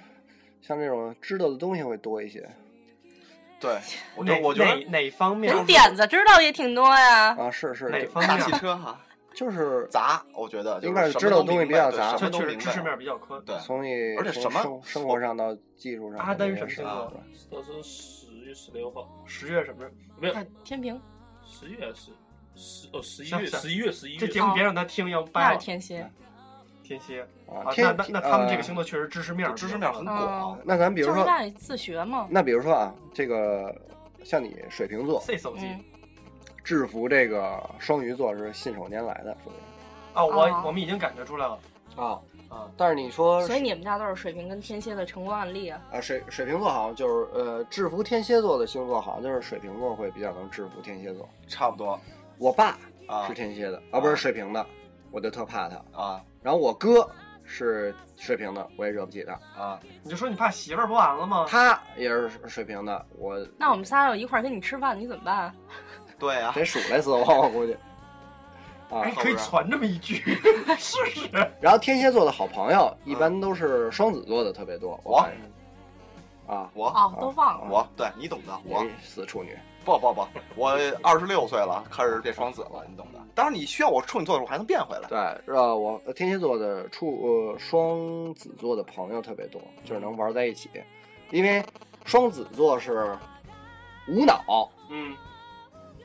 [0.61, 2.47] 像这种知道的东西会多一些
[3.59, 3.79] 对，
[4.15, 7.35] 我觉哪得我觉得哪哪方面人点子知道也挺多呀。
[7.35, 7.49] 啊？
[7.49, 8.99] 是是，哪方面大汽车哈
[9.33, 13.41] 就是杂，我觉得应该是是知道的东西比较杂什这确实知识面比较宽。
[13.45, 17.09] 对，从你从而且什么生生活上到技术上，阿丹什么星啊
[17.49, 17.61] 座？
[17.61, 19.85] 都是十月十六号，十月什么？
[20.19, 20.99] 没有看天平，
[21.45, 22.11] 十月是
[22.55, 24.19] 十哦十一月十一月十一月。
[24.19, 25.59] 这节目别让他听，要那掰了。
[25.59, 26.09] 是天蝎，
[26.83, 30.59] 天蝎啊，啊，那天那那他们这个呃星座确实知识面知识面很广。
[30.65, 31.25] 那咱比如说，
[31.55, 32.27] 自学嘛。
[32.29, 33.73] 那比如说啊，这个
[34.23, 35.83] 像你水瓶座这手机嗯，
[36.69, 39.53] 制服这个双鱼座是信手拈来的，属于
[40.13, 41.57] 啊，我啊我们已经感觉出来了
[41.95, 42.21] 啊。
[42.47, 42.69] 啊。
[42.77, 45.81] 但是你说所以你们家都是水瓶跟天蝎的成功案例啊。
[45.91, 51.27] 啊，水水瓶座好像就是呃，制服天蝎座的星座好像就是水瓶座会比较能制服天蝎座。
[51.47, 51.99] 差不多
[52.37, 54.63] 我爸啊是天蝎的啊，不是水瓶的，
[55.09, 55.81] 我就特怕他。
[55.91, 57.09] 啊然后我哥
[57.43, 59.33] 是水瓶的，我也惹不起他。
[59.59, 59.79] 啊！
[60.03, 61.47] 你就说你怕媳妇儿不完了吗？
[61.49, 65.51] 他也是水瓶的，我那我们仨要一块儿跟你吃饭，你怎么办？
[66.19, 67.73] 对啊，得数来死我，我估计。
[67.73, 70.15] 啊哎，，可以传这么一句，
[70.77, 71.29] 试试。
[71.61, 75.17] 然后天蝎座的好朋友一般都是双子座的特别多，我
[76.47, 77.67] 啊，我哦，都忘了。
[77.69, 79.55] 我对你懂的，我你死处女
[79.85, 80.71] 不不不，我
[81.03, 83.19] 二十六岁了，开始变双子了，你懂的。
[83.35, 85.07] 当然你需要我处女座的时候，我还能变回来。
[85.07, 90.67] 对，呃，我天蝎座的处呃双子座的朋友特别多，就是能玩在一起，
[91.29, 91.63] 因为
[92.05, 93.15] 双子座是
[94.07, 95.15] 无脑，嗯，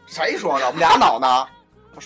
[0.07, 0.66] 谁说的？
[0.66, 1.46] 我们俩脑呢？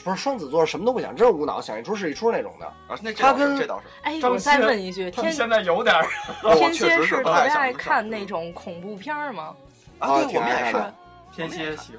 [0.04, 2.66] 不是双子座什么都不想，真是无脑，想一出是一出那种的。
[2.66, 6.06] 啊，那这倒是他跟这倒是，哎，张我再问一句，天他们现在有点儿，
[6.56, 9.56] 天蝎是特不爱看那种恐怖片儿吗？
[9.98, 10.94] 啊，对，挺我们也是爱看。
[11.32, 11.94] 天蝎喜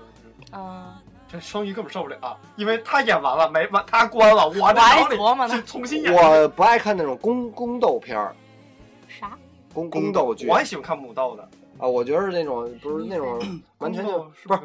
[0.52, 0.62] 欢。
[0.62, 6.14] 啊，这双鱼根本受不了，因为他演完了没完，他关了，我我琢磨呢重新演。
[6.14, 8.36] 我不爱看那种宫宫斗片儿，
[9.08, 9.36] 啥？
[9.74, 11.44] 宫宫斗剧我还喜欢看母斗的，
[11.80, 13.40] 啊，我觉得是那种不是那种
[13.80, 14.62] 完全就是不是。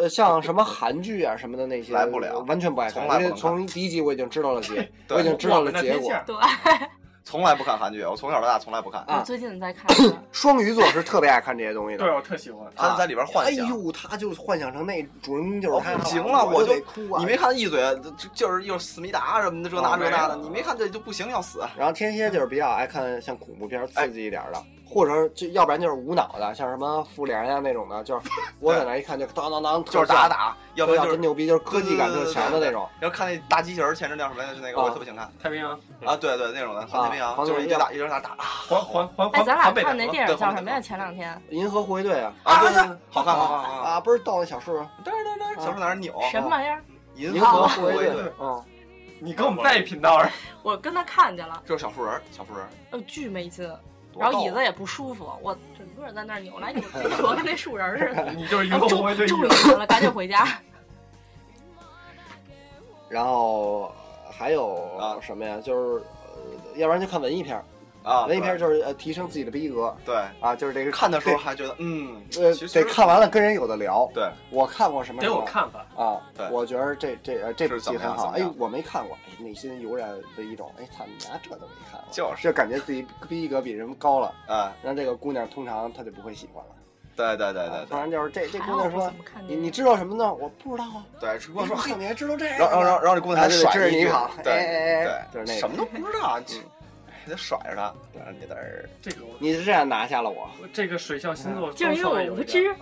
[0.00, 4.74] 呃，像什么韩剧啊什么的那些，来不了完全不爱看，从来不看因为从第一集我已经知道了结，
[5.06, 6.12] 对我已经知道了结果。
[6.26, 6.36] 对，
[7.24, 9.00] 从来不看韩剧，我从小到大从来不看。
[9.02, 9.86] 啊我最近在看。
[10.32, 12.04] 双鱼座是特别爱看这些东西的。
[12.04, 12.66] 对我特喜欢。
[12.74, 13.64] 他在里边幻想。
[13.64, 17.20] 哎呦，他就幻想成那主人公就是行了，我我就哭啊！
[17.20, 17.80] 你没看一嘴，
[18.16, 21.60] 就就是又思密达什么的，这那哦这那的，没你没看这就不行，要死。
[21.76, 24.60] 然后天蝎就是比较爱看像恐怖片、刺激一点的，
[24.92, 28.28] 或者就要不然就是无脑的，像什么复联呀那种的，就是
[28.60, 32.86] 我在那一看就当当当，就是打，打，要不然就是真牛逼，就是科技感特强的那种。
[33.00, 34.54] 要看那大机器人，前阵叫什么来着？
[34.54, 35.72] 就那个啊我特别想看太平洋，
[36.04, 40.78] 啊，对对，那种的环太平洋，就是一直打一直打打啊环环环哎，咱俩看那电影叫什么呀？
[40.78, 42.70] 前两天银河护卫队啊，啊，对
[43.08, 46.84] 好看好看好看啊，不是到那小树，对对对，小树在那扭，什么玩意儿？
[47.14, 48.62] 银银河护卫队嗯，
[49.20, 50.30] 你跟我们在一频道上，
[50.62, 53.70] 我跟他看见了，就是小树人，小树人，呃，巨没劲，
[54.18, 56.88] 然后椅子也不舒服，我整个在那儿扭来扭去，
[57.22, 58.32] 我跟那树人似的。
[58.36, 59.46] 你就是银然后终终于
[59.76, 60.46] 了，赶紧回家。
[63.08, 63.92] 然后
[64.30, 65.58] 还有啊什么呀？
[65.62, 66.02] 就是
[66.34, 67.64] 呃，要不然就看文艺片儿，
[68.02, 74.10] 啊，文艺片就是呃提升自己的逼格对，啊，就是这个看的时候还觉得嗯，呃得看完了跟人有的聊。
[74.12, 75.86] 对，我看过什么得有看法。
[75.96, 78.28] 啊对，我觉得这这呃这部是怎戏很好。
[78.36, 84.34] 哎我没看过，哎，内心油然的一种，哎，操你家这都没看过，就是就感觉自己逼格比人高了。
[84.46, 86.70] 啊，让这个姑娘通常她就不会喜欢了。
[87.14, 89.12] 对对对对对啊突然就是这这姑娘说
[89.46, 90.32] 你你知道什么呢？
[90.32, 91.04] 我不知道啊。
[91.20, 92.56] 对，只不过说，嘿，你还知道这个？
[92.56, 96.62] 然后然后然后这姑娘还得甩你跑，对哎哎哎对，就是那个什么都不知道，你
[97.24, 102.74] 还得甩着他，然后你在这儿这个我你是这样拿下了我，这个水象星座就是因为我不有一点 知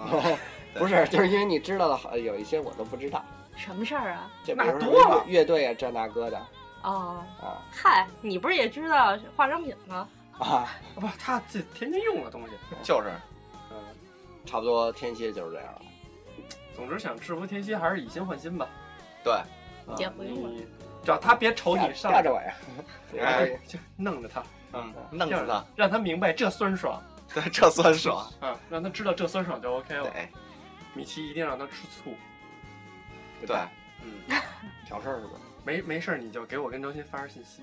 [0.78, 3.24] 不是，就是因为你知道的好有一些我都不知道，
[3.56, 4.30] 什么事儿啊。
[4.44, 6.38] 这多了乐队啊这那哥的
[6.82, 10.08] 哦，啊嗨，你不是也知道化妆品吗？
[10.38, 12.52] 啊，不，他这天天用的东西。
[12.82, 13.10] 就是
[13.70, 13.76] 嗯，
[14.46, 15.82] 差不多天蝎就是这样了。
[16.74, 18.66] 总之想制服天蝎还是以心换心吧。
[19.22, 19.44] 对，啊
[19.98, 20.66] 也不用了你
[21.04, 22.54] 只要他别瞅你上架着我呀，
[23.24, 23.50] 哎。
[23.66, 24.42] 就弄着他，
[24.72, 27.02] 嗯，弄死他，让他明白这酸爽。
[27.32, 30.10] 对，这酸爽，嗯，让他知道这酸爽就 OK 了。
[30.10, 30.28] 对。
[30.94, 32.14] 米奇一定让他吃醋。
[33.46, 33.56] 对，
[34.02, 34.12] 嗯，
[34.86, 35.32] 挑事儿是吧？
[35.64, 37.62] 没没事儿你就给我跟周鑫发个信息。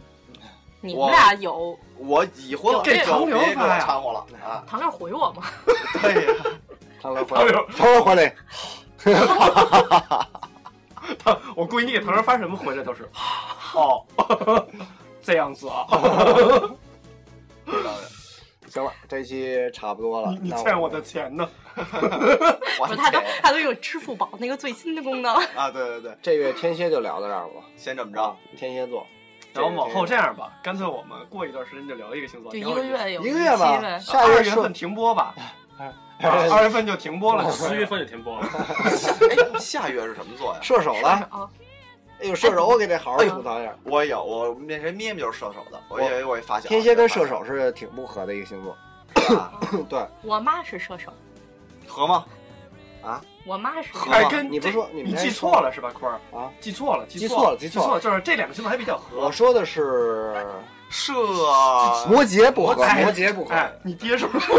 [0.80, 3.80] 你们俩有我已婚了，给唐刘发呀。
[3.80, 4.64] 掺和了啊！
[4.68, 5.44] 唐刘回我吗？
[6.02, 6.34] 对呀，
[7.02, 8.36] 唐刘，唐乐回来，
[11.24, 13.10] 他我闺女唐刘发什么回来都是，
[13.74, 14.06] 哦，
[15.22, 15.86] 这样子啊，
[18.68, 20.32] 行了，这期差不多了。
[20.42, 21.48] 你你欠我的钱呢？
[22.80, 25.34] 我不是，他都他都有支付宝那个最新的功能。
[25.56, 27.62] 啊，对对对，这月天蝎就聊到这儿吧。
[27.76, 29.06] 先这么着啊，，天蝎座。
[29.54, 35.34] 然后往后这样，吧，干脆我们过一段时间就聊一个星座，就一个月有一个月吧期呗下月说二月份停播吧，
[35.80, 35.94] 啊
[36.52, 38.48] 二月份就停播了，十月份就停播了。
[39.54, 40.60] 哎，下月是什么座呀？
[40.62, 41.10] 射手了。
[41.10, 41.50] 啊，
[42.22, 43.76] 哎呦，射手，我给这好好吐槽一下。
[43.84, 48.76] 我有，我那谁咩咩就是射手的，我也我也发现了天蝎跟射手是挺不合的一个星座。
[49.38, 49.52] 啊
[49.90, 51.12] 对，我妈是射手，
[51.88, 52.26] 合吗？
[53.04, 56.52] 啊我妈是射手合还跟你不说你记错了是吧，坤儿啊？
[56.60, 59.32] 记错了，记错记错了记错了了，就是这两个星座还比较合我。
[59.32, 60.34] 说的是
[60.90, 61.14] 射
[62.10, 64.52] 摩羯不合，哎摩羯不合，哎，你爹是不是？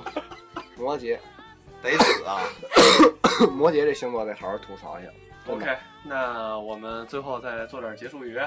[0.76, 1.18] 摩羯，
[1.82, 2.40] 得死啊！
[3.52, 5.08] 摩羯这星座得好好吐槽一下。
[5.48, 5.66] OK，
[6.04, 8.38] 那我们最后再做点结束语。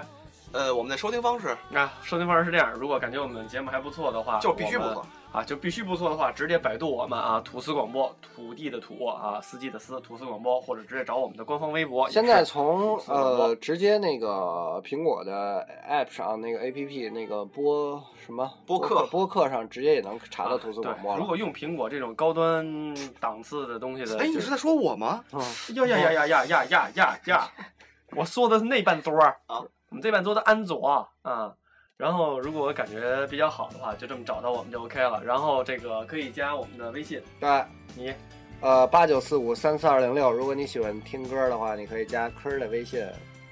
[0.52, 5.06] 呃，我们的收听方式那收听方式是这样：如果感觉我们节目还不错的话，就必须不错。
[5.36, 12.10] 啊，就必须不错的话，直接百度我们啊，土司广播，土地的土啊，司机的司，土司广播，或者直接找我们的官方微博。
[12.10, 21.20] 现在从呃直接那个苹果的 App 上那个 APP 那个播什么播客播客上直接也能查到啊吐司广播了。
[21.20, 25.22] 如果用苹果这种高端档次的东西的，哎，你是在说我吗？
[25.34, 25.42] 嗯
[25.76, 27.52] 呀呀呀呀呀呀呀呀呀！
[28.16, 29.60] 我说的是那半桌儿啊，
[29.90, 31.54] 我们这半桌的安卓啊。
[31.98, 35.24] 然后，如果感觉比较好的话，就这么找到我们就 OK 了。
[35.24, 37.66] 然后这个可以加我们的微信，对，
[37.96, 38.14] 你
[38.60, 43.00] 呃八九四五三四二零六，如果你喜欢听歌的话，你可以加坤儿的微信，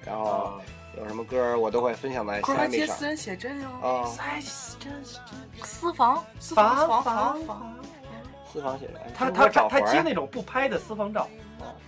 [0.06, 0.54] 然后啊，
[0.98, 2.88] 有什么歌我都会分享在快快虾米上。
[2.88, 3.70] 接私人写真哟！
[3.82, 4.12] 啊，
[5.64, 7.76] 私房，私房房房房，
[8.52, 11.30] 私房写真，他他他接那种不拍的私房照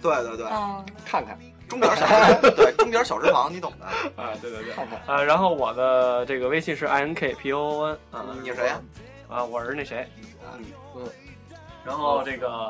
[0.01, 1.37] 对对对，嗯，看看
[1.67, 2.05] 钟点小
[2.51, 3.85] 对钟点小时房，你懂的。
[4.21, 4.73] 啊，对对对，
[5.05, 8.81] 啊，然后我的这个微信是 i n k p o o n 啊，你是谁呀？
[9.29, 10.07] 啊，我是那谁，
[10.53, 10.65] 嗯
[10.97, 11.07] 嗯，
[11.85, 12.69] 然后这个。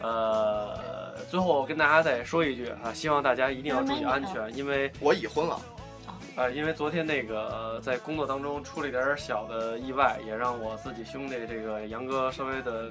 [0.00, 5.60] 呃，最后跟大家再说一句啊，希望大家一定要注意安全，因为我已婚了，
[6.34, 12.90] 啊，因为昨天那个、呃在工作当中出了一点小的意外，也让我自己兄弟这个杨哥稍微的，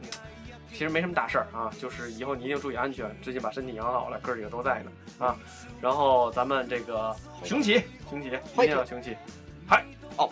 [0.72, 3.06] 其实没什么大事儿啊，就是以后你一定注意安全。
[3.22, 5.36] 最近把身体养好了，哥几个都在呢啊。
[5.82, 9.16] 然后咱们这个雄起，雄起，一定要雄起。
[9.68, 9.86] 嗨
[10.18, 10.30] 哦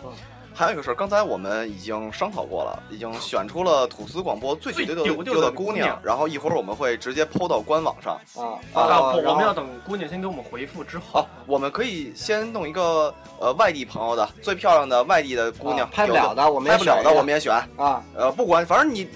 [0.52, 8.20] 还有一个事儿，刚才我们已经商讨过了，已经选出了吐司广播最最丢丢丢的的姑娘娘，然后一会儿我们会直接抛到官网上。
[8.36, 17.54] 啊啊我们要等姑娘先给我们回复之后哦，我们可以先弄一个呃外地朋友的最漂亮的外地的姑娘，啊拍不了的我们也拍不了的我们也选。
[17.76, 19.08] 啊，呃，不管，反正你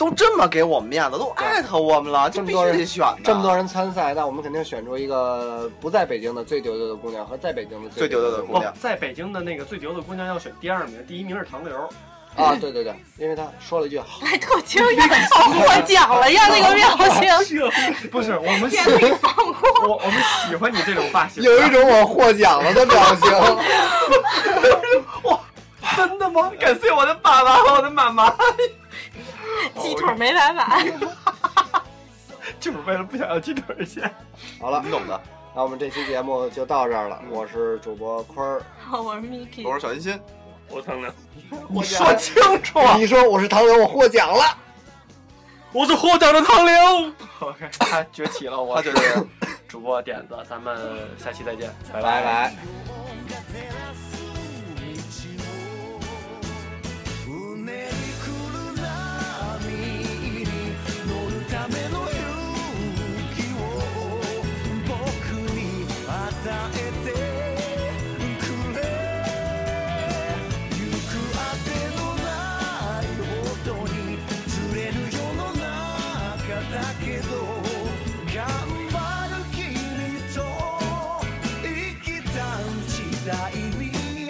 [0.00, 3.06] 都这么给我们面子，都艾特我们了，就必须这么多人得选。
[3.22, 11.76] 这么多人参赛，那我们肯定选出一个不在北京的最丢丢的姑娘和在北京的最丢丢的姑娘，在北京的那个最丢的姑娘要选第二名，第一名是唐刘。
[12.34, 16.48] 啊，对对对，因为他说了一句好，还特惊讶，获奖了呀！
[16.48, 16.96] 那个表
[17.44, 17.60] 情，
[18.10, 18.70] 不是我们
[19.20, 19.86] 放过。
[19.86, 20.14] 我我们
[20.48, 21.42] 喜欢你这种发型。
[21.42, 23.30] 有一种我获奖了的表情。
[25.28, 25.38] 哇
[25.94, 26.50] 真的吗？
[26.58, 28.34] 感谢我的爸爸和我的妈妈，
[29.80, 30.92] 鸡腿没白买，
[32.58, 34.12] 就是为了不想要鸡腿钱。
[34.60, 35.20] 好了你，懂的。
[35.54, 38.62] 那我们这期节目就到这儿了，我是主播坤儿。
[38.92, 40.20] 我是 Miki，我是小欣欣，
[40.68, 41.12] 我是唐玲，
[41.68, 42.96] 你说清楚啊。
[42.96, 44.56] 你说我是唐刘，我获奖了。
[45.72, 47.12] 我是获奖的唐刘。
[47.40, 49.26] OK，他崛起了，我就是
[49.68, 52.54] 主播点子，咱们下期再见，拜拜拜。
[52.88, 53.89] 我